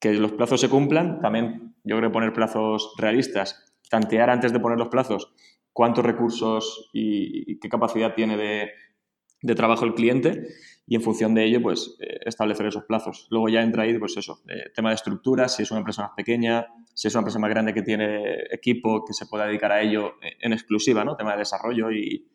[0.00, 1.20] que, los plazos se cumplan.
[1.20, 3.72] También yo creo poner plazos realistas.
[3.88, 5.32] Tantear antes de poner los plazos
[5.72, 8.70] cuántos recursos y, y qué capacidad tiene de,
[9.44, 10.48] de, trabajo el cliente
[10.86, 13.26] y en función de ello, pues eh, establecer esos plazos.
[13.30, 16.12] Luego ya entra ahí, pues eso, eh, tema de estructuras, si es una empresa más
[16.16, 19.80] pequeña, si es una empresa más grande que tiene equipo que se pueda dedicar a
[19.80, 21.16] ello en exclusiva, ¿no?
[21.16, 22.28] Tema de desarrollo y,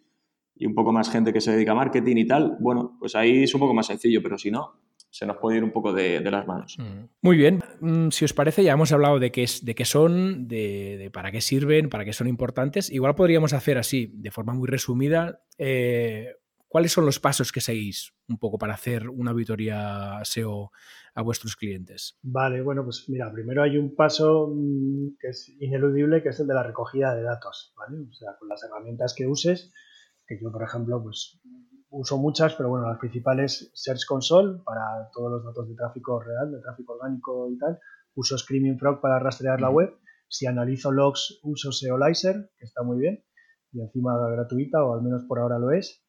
[0.55, 3.43] y, un poco más gente que se dedica a marketing y tal, bueno, pues ahí
[3.43, 6.19] es un poco más sencillo, pero si no, se nos puede ir un poco de,
[6.19, 6.77] de las manos.
[7.21, 10.47] Muy bien, Mm, si os parece, ya hemos hablado de qué, es, de qué son,
[10.47, 12.91] de, de, para qué sirven, para qué son importantes.
[12.91, 16.35] Igual podríamos hacer así, de forma muy resumida, eh,
[16.69, 20.71] ¿cuáles son los pasos que seguís un poco para hacer una auditoría SEO
[21.15, 22.17] a vuestros clientes?
[22.21, 26.47] Vale, bueno, pues mira, primero hay un paso mmm, que es ineludible, que es el
[26.47, 27.97] de la recogida de datos, ¿vale?
[28.09, 29.73] O sea, con las herramientas que uses,
[30.25, 31.41] que yo, por ejemplo, pues
[31.89, 36.51] uso muchas, pero bueno, las principales Search Console para todos los datos de tráfico real,
[36.51, 37.79] de tráfico orgánico y tal.
[38.13, 39.97] Uso Screaming Frog para rastrear la web.
[40.27, 43.23] Si analizo logs, uso Seolizer, que está muy bien,
[43.71, 46.03] y encima gratuita, o al menos por ahora lo es.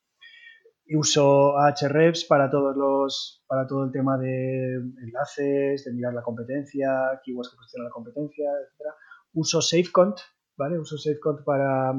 [0.92, 7.20] Uso Ahrefs para todos los para todo el tema de enlaces, de mirar la competencia,
[7.22, 8.94] keywords que posicionan la competencia, etcétera.
[9.32, 10.18] Uso SafeCont,
[10.56, 10.78] ¿vale?
[10.78, 11.92] Uso SafeCont para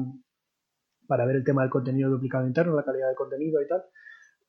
[1.08, 3.84] para ver el tema del contenido duplicado interno, la calidad del contenido y tal.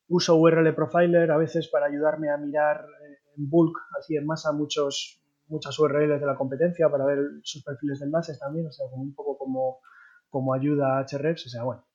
[0.07, 4.51] Uso URL Profiler a veces para ayudarme a mirar eh, en bulk, así en masa,
[4.51, 8.85] muchos, muchas URLs de la competencia para ver sus perfiles de enlaces también, o sea,
[8.91, 9.79] un poco como,
[10.29, 11.85] como ayuda a Ahrefs, o sea, bueno.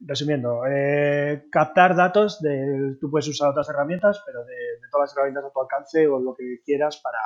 [0.00, 4.54] Resumiendo, eh, captar datos, de, tú puedes usar otras herramientas, pero de,
[4.90, 7.18] todas las herramientas a tu alcance o lo que quieras para,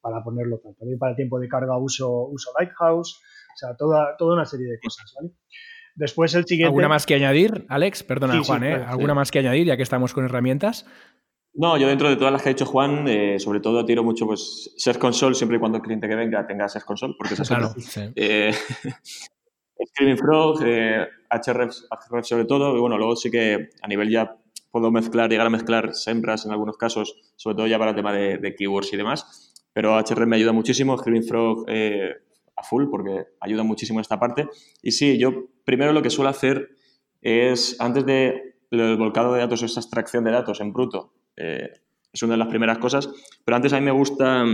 [0.00, 0.60] para ponerlo.
[0.78, 4.66] También para el tiempo de carga uso, uso Lighthouse, o sea, toda, toda una serie
[4.66, 5.32] de cosas, ¿vale?
[5.94, 6.68] Después el siguiente...
[6.68, 8.02] ¿Alguna más que añadir, Alex?
[8.02, 8.74] Perdona, Juan, ¿eh?
[8.86, 10.86] ¿Alguna más que añadir ya que estamos con herramientas?
[11.54, 14.26] No, yo dentro de todas las que ha dicho Juan, eh, sobre todo tiro mucho
[14.26, 17.46] pues Search Console, siempre y cuando el cliente que venga tenga Search Console, porque es
[17.46, 18.10] claro, sí.
[18.16, 18.54] eh,
[19.86, 21.72] Screaming Frog, eh, HRF,
[22.22, 24.36] sobre todo, y bueno, luego sí que a nivel ya
[24.70, 28.12] puedo mezclar, llegar a mezclar sembras en algunos casos, sobre todo ya para el tema
[28.12, 32.10] de, keywords y demás, pero HRF me ayuda muchísimo, Screaming Frog eh,
[32.56, 34.48] a full, porque ayuda muchísimo en esta parte.
[34.82, 36.76] Y sí, yo primero lo que suelo hacer
[37.20, 41.70] es, antes de el volcado de datos, esa extracción de datos en bruto, eh,
[42.12, 43.08] es una de las primeras cosas.
[43.44, 44.44] Pero antes a mí me gusta,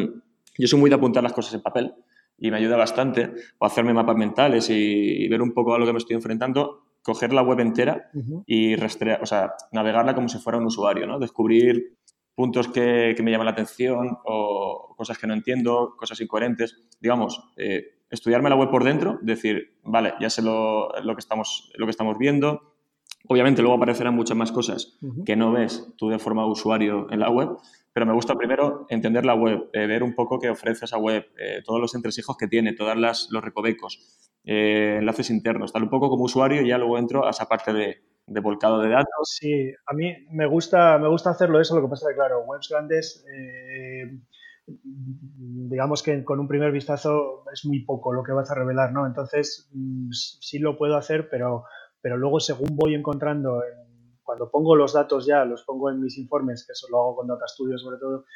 [0.58, 1.94] yo soy muy de apuntar las cosas en papel
[2.39, 5.93] y me ayuda bastante, o hacerme mapas mentales y, ver un poco a lo que
[5.93, 8.11] me estoy enfrentando, coger la web entera
[8.47, 11.18] y rastrear, o sea, navegarla como si fuera un usuario, ¿no?
[11.18, 11.97] Descubrir
[12.34, 16.76] puntos que, me llaman la atención o cosas que no entiendo, cosas incoherentes.
[17.01, 21.72] Digamos, eh, estudiarme la web por dentro, decir, vale, ya sé lo, lo, que, estamos,
[21.76, 22.74] lo que estamos viendo,
[23.26, 27.30] Obviamente luego aparecerán muchas más cosas que no ves tú de forma usuario en la
[27.30, 27.59] web,
[27.99, 31.26] pero me gusta primero entender la web, eh, ver un poco qué ofrece esa web,
[31.36, 36.09] eh, todos los entresijos que tiene, todos los recovecos, eh, enlaces internos, tal un poco
[36.09, 39.36] como usuario y ya luego entro a esa parte de, volcado de datos.
[39.36, 42.44] Sí, a mí me gusta, me gusta hacerlo eso, lo que pasa es que, claro,
[42.46, 43.26] webs grandes,
[44.64, 49.09] digamos que con un primer vistazo es muy poco lo que vas a revelar, ¿no?
[49.09, 51.64] Entonces, mm, sí lo puedo hacer, pero
[52.01, 53.61] pero luego según voy encontrando,
[54.28, 57.28] cuando pongo los datos ya, los pongo en mis informes, que eso lo hago con
[57.28, 58.26] Data Studio sobre todo,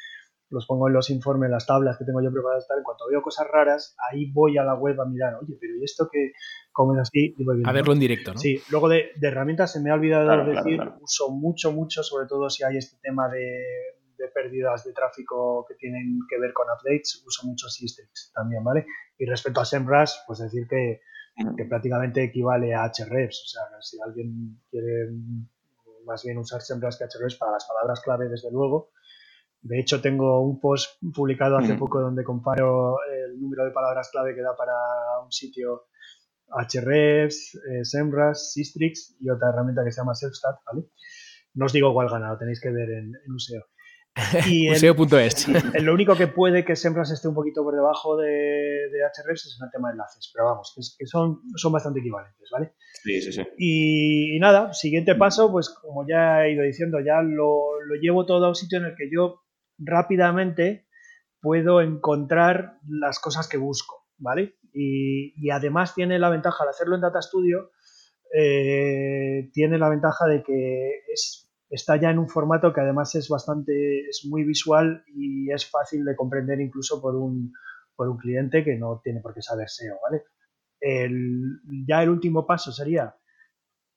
[0.49, 3.21] los pongo en los informes, las tablas que tengo yo preparadas, tal, en cuanto veo
[3.21, 6.31] cosas raras, ahí voy a la web a mirar, oye, pero ¿y esto que
[6.71, 7.35] como es así?
[7.63, 8.39] a verlo en directo, ¿no?
[8.39, 12.63] Sí, luego de, herramientas se me ha olvidado decir, uso mucho, mucho, sobre todo si
[12.63, 13.61] hay este tema de,
[14.17, 18.87] de, pérdidas de tráfico que tienen que ver con updates, uso mucho Systrix también, ¿vale?
[19.19, 21.01] Y respecto a SEMrush, pues decir que
[21.57, 23.43] que prácticamente equivale a hrefs.
[23.43, 25.09] O sea, si alguien quiere
[26.05, 28.91] más bien usar hrefs para las palabras clave, desde luego.
[29.61, 34.35] De hecho, tengo un post publicado hace poco donde comparo el número de palabras clave
[34.35, 34.73] que da para
[35.23, 35.87] un sitio
[36.73, 40.89] hrefs, eh, SEMrush, Systrix y otra herramienta que se llama Selfstat, ¿vale?
[41.53, 43.63] No os digo cuál gana, lo tenéis que ver en, en Useo.
[44.47, 45.47] Y Museo.es.
[45.81, 49.59] Lo único que puede que Sembras esté un poquito por debajo de, de Hrefs es
[49.61, 52.73] el tema de enlaces, pero vamos, que, son, son bastante equivalentes, ¿vale?
[53.03, 53.43] Sí, sí, sí.
[53.57, 58.49] Y, nada, siguiente paso, pues como ya he ido diciendo, ya lo, llevo todo a
[58.49, 59.41] un sitio en el que yo
[59.79, 60.87] rápidamente
[61.41, 64.55] puedo encontrar las cosas que busco, ¿vale?
[64.73, 67.71] Y, además tiene la ventaja de hacerlo en Data Studio,
[68.35, 71.42] eh, tiene la ventaja de que es
[71.73, 76.05] está ya en un formato que además es bastante, es muy visual y es fácil
[76.05, 77.51] de comprender incluso por un,
[77.95, 80.23] por un cliente que no tiene por qué saber SEO, ¿vale?
[81.87, 83.15] ya el último paso sería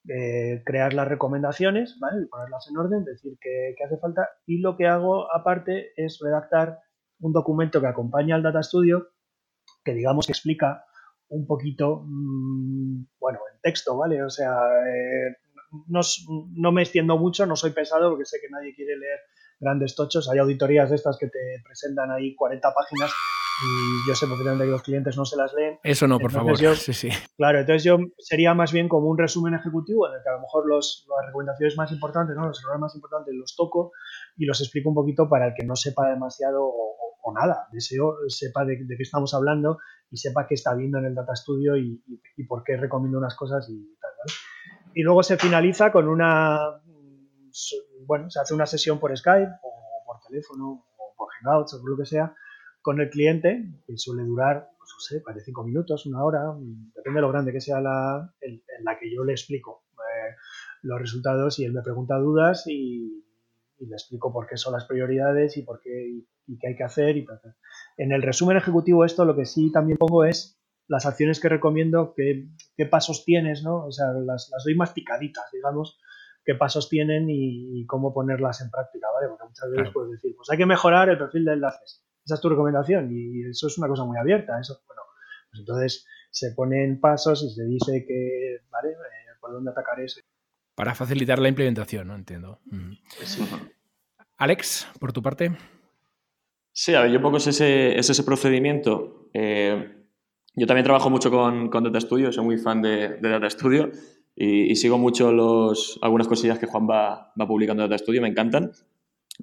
[0.09, 2.29] eh, crear las recomendaciones, ¿vale?
[2.31, 6.79] ponerlas en orden, decir qué, hace falta y lo que hago aparte es redactar
[7.18, 9.09] un documento que acompaña al Data Studio
[9.85, 10.85] que digamos que explica
[11.29, 14.22] un poquito, mm, bueno, en texto, ¿vale?
[14.22, 14.53] O sea,
[14.87, 15.37] eh,
[15.71, 19.21] no, me extiendo mucho, no soy pesado porque sé que nadie quiere leer
[19.61, 20.29] grandes tochos.
[20.31, 23.11] Hay auditorías de estas que te presentan ahí 40 páginas
[23.62, 25.79] y yo sé perfectamente que los clientes no se las leen.
[25.83, 26.57] Eso no, por favor.
[26.77, 27.09] sí, sí.
[27.37, 30.41] Claro, entonces yo sería más bien como un resumen ejecutivo en el que a lo
[30.41, 32.47] mejor los, las recomendaciones más importantes, ¿no?
[32.47, 33.93] los errores más importantes los toco
[34.37, 37.67] y los explico un poquito para el que no sepa demasiado o, nada.
[37.73, 39.79] Deseo sepa de, qué estamos hablando
[40.11, 42.01] y sepa qué está viendo en el Data Studio y,
[42.37, 44.11] y por qué recomiendo unas cosas y tal.
[44.17, 44.33] ¿vale?
[44.97, 46.59] Y luego se finaliza con una,
[48.07, 51.90] bueno, se hace una sesión por Skype o por teléfono o por Hangouts o por
[51.90, 52.34] lo que sea
[52.80, 56.40] con el cliente, que suele durar, pues no sé, 45 minutos, una hora,
[56.94, 60.34] depende de lo grande que sea la, en, la que yo le explico eh,
[60.80, 63.22] los resultados y él me pregunta dudas y,
[63.78, 67.18] le explico por qué son las prioridades y por qué y, qué hay que hacer.
[67.18, 67.26] Y
[67.99, 70.56] en el resumen ejecutivo esto lo que sí también pongo es
[70.89, 73.87] las acciones que recomiendo, qué, qué pasos tienes, ¿no?
[73.87, 75.99] O sea, las, las, doy más picaditas, digamos,
[76.45, 79.28] qué pasos tienen y, cómo ponerlas en práctica, ¿vale?
[79.28, 82.05] Porque muchas veces puedes decir, pues hay que mejorar el perfil de enlaces.
[82.24, 84.59] Esa es tu recomendación y eso es una cosa muy abierta.
[84.61, 85.03] Eso, bueno,
[85.51, 88.91] pues entonces se ponen pasos y se dice que, ¿vale?
[88.91, 90.20] Eh, por dónde atacar eso.
[90.74, 92.14] Para facilitar la implementación, ¿no?
[92.14, 92.61] Entiendo.
[94.37, 95.57] Alex, por tu parte.
[96.72, 99.30] Sí, a ver, yo poco es ese, es ese procedimiento.
[99.32, 100.06] Eh,
[100.57, 103.91] yo también trabajo mucho con, con, Data Studio, soy muy fan de, Data Studio
[104.35, 108.29] y, sigo mucho los, algunas cosillas que Juan va, va publicando en Data Studio, me
[108.29, 108.73] encantan.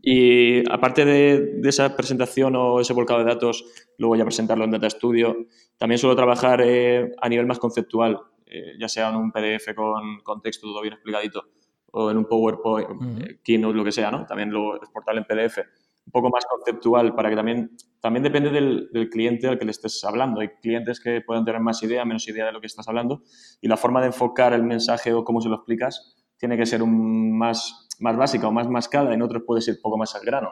[0.01, 3.63] Y aparte de, de, esa presentación o ese volcado de datos,
[3.99, 5.45] luego ya presentarlo en Data Studio,
[5.77, 10.19] también suelo trabajar eh, a nivel más conceptual, eh, ya sea en un PDF con,
[10.21, 11.45] con, texto todo bien explicadito
[11.91, 14.25] o en un PowerPoint, uh Keynote, lo que sea, ¿no?
[14.25, 15.59] También lo exportar en PDF
[16.05, 19.71] un poco más conceptual para que también, también depende del, del, cliente al que le
[19.71, 20.41] estés hablando.
[20.41, 23.23] Hay clientes que pueden tener más idea, menos idea de lo que estás hablando
[23.61, 26.83] y la forma de enfocar el mensaje o cómo se lo explicas tiene que ser
[26.83, 30.25] un más, más básica o más mascada, en otros puede ser un poco más al
[30.25, 30.51] grano.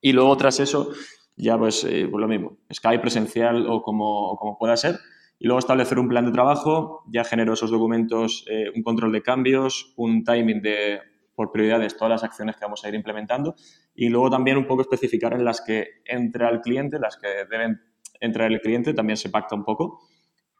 [0.00, 0.90] Y luego tras eso,
[1.36, 4.98] ya pues, eh, pues lo mismo, Skype presencial o como, como, pueda ser.
[5.38, 9.22] Y luego establecer un plan de trabajo, ya genero esos documentos, eh, un control de
[9.22, 10.98] cambios, un timing de,
[11.34, 13.54] por prioridades, todas las acciones que vamos a ir implementando.
[13.94, 17.80] Y luego también un poco especificar en las que entra el cliente, las que deben
[18.20, 20.00] entrar el cliente, también se pacta un poco.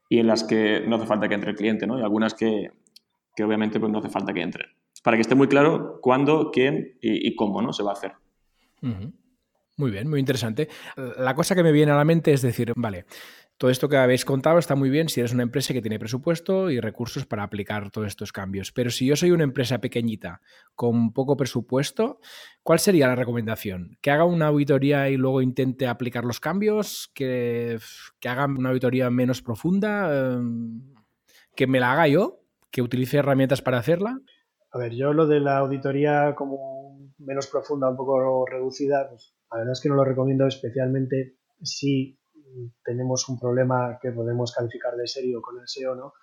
[0.08, 1.98] Y en las que no hace falta que entre el cliente, ¿no?
[1.98, 2.70] Y algunas que,
[3.34, 4.68] que obviamente pues no hace falta que entren.
[5.02, 7.72] Para que esté muy claro cuándo, quién y, cómo ¿no?
[7.72, 8.12] se va a hacer.
[9.76, 10.68] Muy bien, muy interesante.
[11.18, 13.06] La cosa que me viene a la mente es decir, vale,
[13.56, 16.70] todo esto que habéis contado está muy bien si eres una empresa que tiene presupuesto
[16.70, 18.72] y recursos para aplicar todos estos cambios.
[18.72, 20.40] Pero si yo soy una empresa pequeñita
[20.74, 22.18] con poco presupuesto,
[22.62, 23.96] ¿cuál sería la recomendación?
[24.00, 27.10] ¿Que haga una auditoría y luego intente aplicar los cambios?
[27.14, 27.78] ¿Que,
[28.24, 30.40] haga una auditoría menos profunda?
[31.54, 32.40] ¿Que me la haga yo?
[32.70, 34.18] ¿Que utilice herramientas para hacerla?
[34.72, 39.58] A ver, yo lo de la auditoría como menos profunda, un poco reducida, pues la
[39.58, 42.18] verdad es que no lo recomiendo especialmente si
[42.84, 46.14] tenemos un problema que podemos calificar de serio con el SEO, ¿no?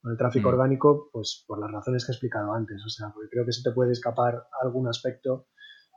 [0.00, 0.52] Con el tráfico mm.
[0.52, 2.82] orgánico, pues por las razones que he explicado antes.
[2.84, 5.46] O sea, porque creo que se te puede escapar algún aspecto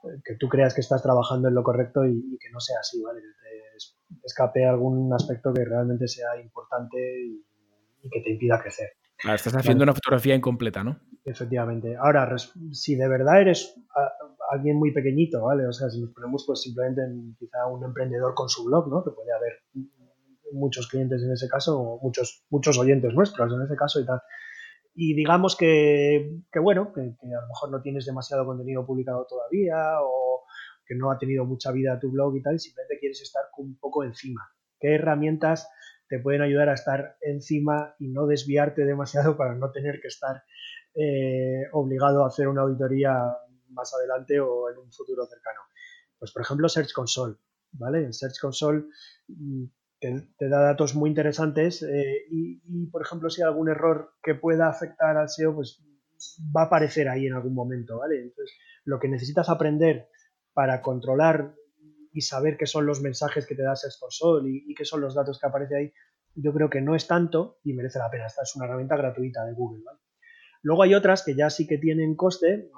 [0.04, 2.80] eh, que tú creas que estás trabajando en lo correcto y, y que no sea
[2.80, 3.22] así, ¿vale?
[3.22, 7.46] Que te escape algún aspecto que realmente sea importante y,
[8.02, 8.90] y que te impida crecer.
[9.18, 9.92] Claro, estás haciendo ¿vale?
[9.92, 11.00] una fotografía incompleta, ¿no?
[11.24, 11.96] Efectivamente.
[11.98, 12.36] Ahora,
[12.72, 13.74] si de verdad eres
[14.52, 15.68] alguien muy pequeñito, ¿vale?
[15.68, 19.04] O sea, si nos ponemos pues simplemente en quizá un emprendedor con su blog, ¿no?
[19.04, 19.54] Que puede haber
[20.52, 24.22] muchos clientes en ese caso, o muchos, muchos oyentes nuestros en ese caso y tal.
[24.94, 29.26] Y digamos que, que bueno, que, que, a lo mejor no tienes demasiado contenido publicado
[29.28, 30.44] todavía o
[30.86, 33.78] que no ha tenido mucha vida tu blog y tal, y simplemente quieres estar un
[33.78, 34.42] poco encima.
[34.80, 35.68] ¿Qué herramientas
[36.08, 40.44] te pueden ayudar a estar encima y no desviarte demasiado para no tener que estar
[40.94, 43.36] eh, obligado a hacer una auditoría
[43.76, 45.60] más adelante o en un futuro cercano.
[46.18, 47.36] Pues por ejemplo Search Console,
[47.74, 48.12] ¿vale?
[48.14, 48.86] Search Console
[49.28, 49.66] mm,
[50.00, 54.70] te, da datos muy interesantes eh, y, por ejemplo si hay algún error que pueda
[54.70, 55.84] afectar al SEO, pues
[56.56, 58.22] va a aparecer ahí en algún momento, ¿vale?
[58.22, 58.56] Entonces
[58.86, 60.10] lo que necesitas aprender
[60.54, 61.54] para controlar
[62.14, 65.16] y saber qué son los mensajes que te da Search Console y, qué son los
[65.16, 65.94] datos que aparece ahí,
[66.36, 68.28] yo creo que no es tanto y merece la pena.
[68.28, 69.84] Esta es una herramienta gratuita de Google.
[70.62, 72.70] Luego hay otras que ya sí que tienen coste,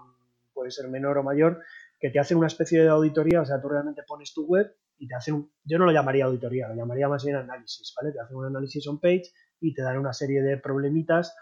[0.68, 1.64] puede ser menor o mayor,
[2.00, 5.08] que te hacen una especie de auditoría, o sea, tú realmente pones tu web y
[5.08, 8.14] te hacen, un, yo no lo llamaría auditoría, lo llamaría más bien análisis, ¿vale?
[8.14, 11.36] Te hacen un análisis on page y te dan una serie de problemitas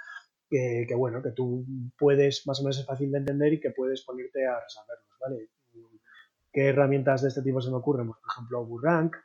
[0.49, 1.65] que, que, bueno, que tú
[1.97, 5.49] puedes, más o menos es fácil de entender y que puedes ponerte a resolverlos, ¿vale?
[6.53, 8.07] ¿Qué herramientas de este tipo se me ocurren?
[8.07, 9.15] Pues, por ejemplo, Burrank,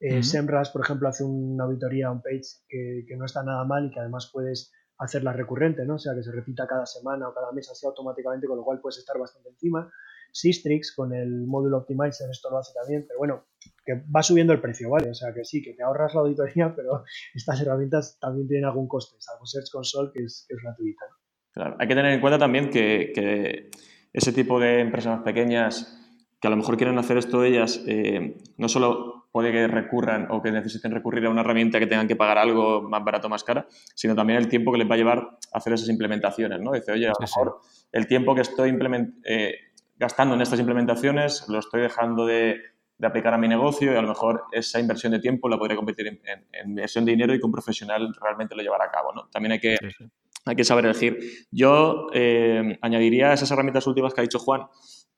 [0.00, 0.22] eh, uh -huh.
[0.22, 3.90] SEMrush, por ejemplo, hace una auditoría on page que, que no está nada mal y
[3.90, 5.94] que además puedes hacerla recurrente, ¿no?
[5.94, 8.80] O sea, que se repita cada semana o cada mes así automáticamente, con lo cual
[8.80, 9.90] puedes estar bastante encima.
[10.32, 13.44] Sistrix con el módulo Optimizer esto lo hace también, pero bueno,
[13.84, 15.10] que va subiendo el precio, ¿vale?
[15.10, 18.88] O sea, que sí, que te ahorras la auditoría, pero estas herramientas también tienen algún
[18.88, 21.04] coste, salvo Search Console, que es, gratuita.
[21.08, 21.16] ¿no?
[21.52, 23.70] Claro, hay que tener en cuenta también que, que,
[24.12, 25.94] ese tipo de empresas más pequeñas
[26.40, 30.42] que a lo mejor quieren hacer esto ellas, eh, no solo puede que recurran o
[30.42, 33.44] que necesiten recurrir a una herramienta que tengan que pagar algo más barato o más
[33.44, 35.18] cara, sino también el tiempo que les va a llevar
[35.52, 36.72] a hacer esas implementaciones, ¿no?
[36.72, 37.60] Dice, oye, a lo mejor
[37.92, 38.76] el tiempo que estoy
[39.24, 39.54] eh,
[39.96, 42.60] gastando en estas implementaciones lo estoy dejando de,
[42.96, 45.76] de, aplicar a mi negocio y a lo mejor esa inversión de tiempo la podría
[45.76, 48.90] convertir en, en, en inversión de dinero y que un profesional realmente lo llevará a
[48.90, 49.28] cabo, ¿no?
[49.28, 49.76] También hay que,
[50.48, 51.18] hay que saber elegir.
[51.50, 54.62] Yo eh, añadiría esas herramientas últimas que ha dicho Juan,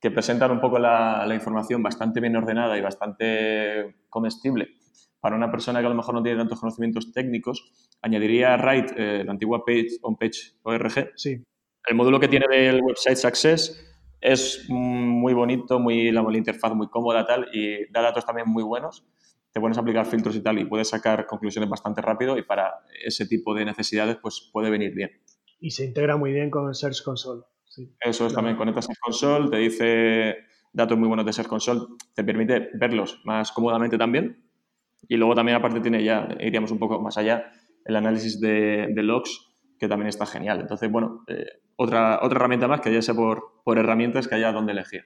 [0.01, 4.81] que presentan un poco la, la, información bastante bien ordenada y bastante comestible
[5.21, 7.71] para una persona que a lo mejor no tiene tantos conocimientos técnicos,
[8.01, 11.13] añadiría Write, eh, la antigua page, on page ORG.
[11.17, 11.43] Sí.
[11.87, 13.87] El módulo que tiene del website Success
[14.21, 18.63] es muy bonito, muy, la, la interfaz muy cómoda tal, y da datos también muy
[18.63, 19.07] buenos.
[19.53, 22.85] Te pones a aplicar filtros y tal y puedes sacar conclusiones bastante rápido y para
[23.05, 25.11] ese tipo de necesidades pues puede venir bien.
[25.59, 27.43] Y se integra muy bien con Search Console.
[27.71, 27.91] Sí.
[28.01, 30.37] Eso es, también conectas a Console, te dice
[30.73, 31.81] datos muy buenos de Search Console,
[32.14, 34.45] te permite verlos más cómodamente también.
[35.09, 37.51] Y luego también aparte tiene ya, iríamos un poco más allá,
[37.85, 40.61] el análisis de, de logs que también está genial.
[40.61, 41.47] Entonces, bueno, eh,
[41.77, 45.05] otra, otra herramienta más que ya sea por, por herramientas que haya donde elegir.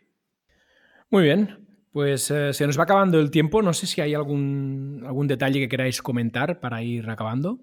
[1.11, 3.62] Muy bien, pues eh, se nos va acabando el tiempo.
[3.62, 7.61] No sé si hay algún, algún detalle que queráis comentar para ir acabando.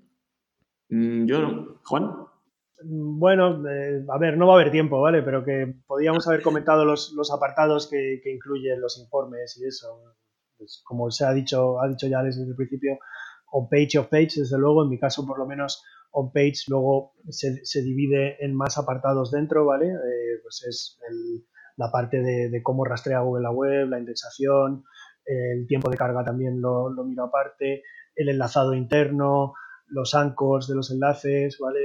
[0.90, 1.82] Mm, yo no.
[1.84, 2.31] Juan.
[2.84, 5.22] Bueno, eh, a ver, no va a haber tiempo, ¿vale?
[5.24, 10.16] Pero que podríamos haber comentado los, los apartados que, que, incluyen los informes y eso.
[10.58, 13.00] Pues como se ha dicho, ha dicho ya desde el principio,
[13.52, 17.14] on page of page, desde luego, en mi caso por lo menos on page luego
[17.30, 19.88] se, se divide en más apartados dentro, ¿vale?
[19.88, 21.46] Eh, pues es el,
[21.78, 24.84] la parte de, de, cómo rastrea Google la web, la indexación,
[25.26, 27.84] el tiempo de carga también lo miro aparte,
[28.16, 29.54] el enlazado interno,
[29.92, 31.80] los anchors de los enlaces, ¿vale?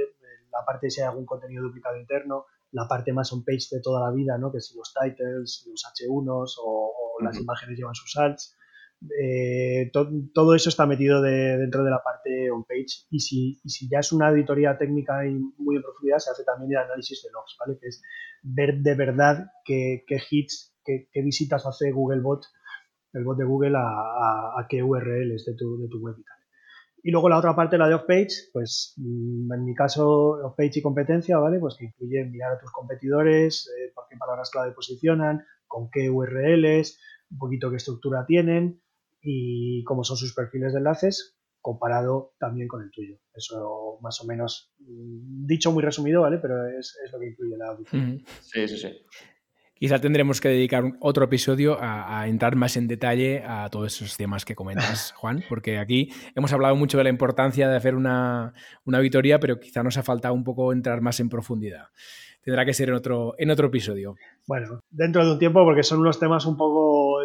[0.57, 3.81] La parte de si hay algún contenido duplicado interno, la parte más on page de
[3.81, 4.51] toda la vida, ¿no?
[4.51, 7.25] Que si los titles, los H1s o, o uh -huh.
[7.25, 8.57] las imágenes llevan sus alts.
[8.99, 13.59] Eh, to, todo eso está metido de, dentro de la parte on page y si,
[13.63, 16.77] y si, ya es una auditoría técnica y muy en profundidad se hace también el
[16.77, 17.77] análisis de logs, ¿vale?
[17.79, 18.01] que es
[18.41, 22.43] ver de verdad qué, qué hits, qué, qué, visitas hace Googlebot,
[23.13, 26.23] el bot de Google a, a, a qué URLs de tu, de tu web y
[26.23, 26.36] tal.
[27.07, 30.81] Y luego la otra parte, la de off-page, pues mm, en mi caso off-page y
[30.81, 31.57] competencia, ¿vale?
[31.57, 36.09] Pues que incluye mirar a tus competidores, eh, por qué palabras clave posicionan, con qué
[36.09, 36.99] URLs,
[37.31, 38.81] un poquito qué estructura tienen,
[39.21, 43.15] y cómo son sus perfiles de enlaces comparado también con el tuyo.
[43.33, 46.39] Eso más o menos, mm, dicho muy resumido, ¿vale?
[46.39, 48.21] Pero es, es lo que incluye la audición.
[48.41, 48.89] Sí, sí, sí.
[49.79, 54.17] Quizá tendremos que dedicar otro episodio a, a, entrar más en detalle a todos esos
[54.17, 58.53] temas que comentas, Juan, porque aquí hemos hablado mucho de la importancia de hacer una,
[58.85, 61.87] una auditoría, pero quizá nos ha faltado un poco entrar más en profundidad.
[62.41, 64.15] Tendrá que ser en otro, en otro episodio.
[64.47, 67.19] Bueno, dentro de un tiempo, porque son unos temas un poco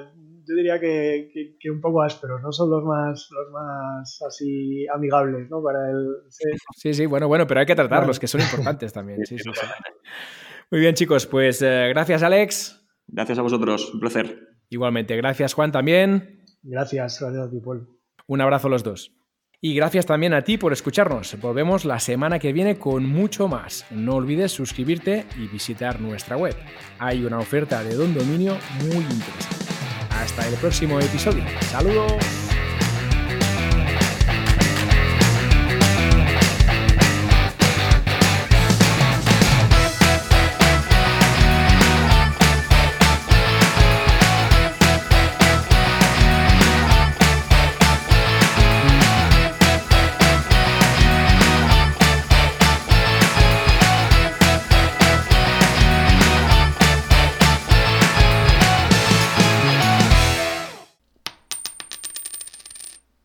[0.44, 4.86] yo diría que, que, que, un poco ásperos, no son los más, los más así
[4.88, 5.62] amigables, ¿no?
[5.62, 6.16] Para el...
[6.28, 9.24] Sí, sí, sí bueno, bueno, pero hay que tratarlos, que son importantes también.
[9.24, 9.66] Sí, sí, sí.
[10.72, 12.82] Muy bien, chicos, pues eh, gracias, Alex.
[13.06, 14.56] Gracias a vosotros, un placer.
[14.70, 16.46] Igualmente, gracias, Juan, también.
[16.62, 17.86] Gracias, gracias a ti, Paul.
[18.26, 19.14] Un abrazo a los dos.
[19.60, 21.38] Y gracias también a ti por escucharnos.
[21.38, 23.84] Volvemos la semana que viene con mucho más.
[23.90, 26.56] No olvides suscribirte y visitar nuestra web.
[26.98, 29.66] Hay una oferta de Don Dominio muy interesante.
[30.10, 31.44] Hasta el próximo episodio.
[31.60, 32.51] Saludos.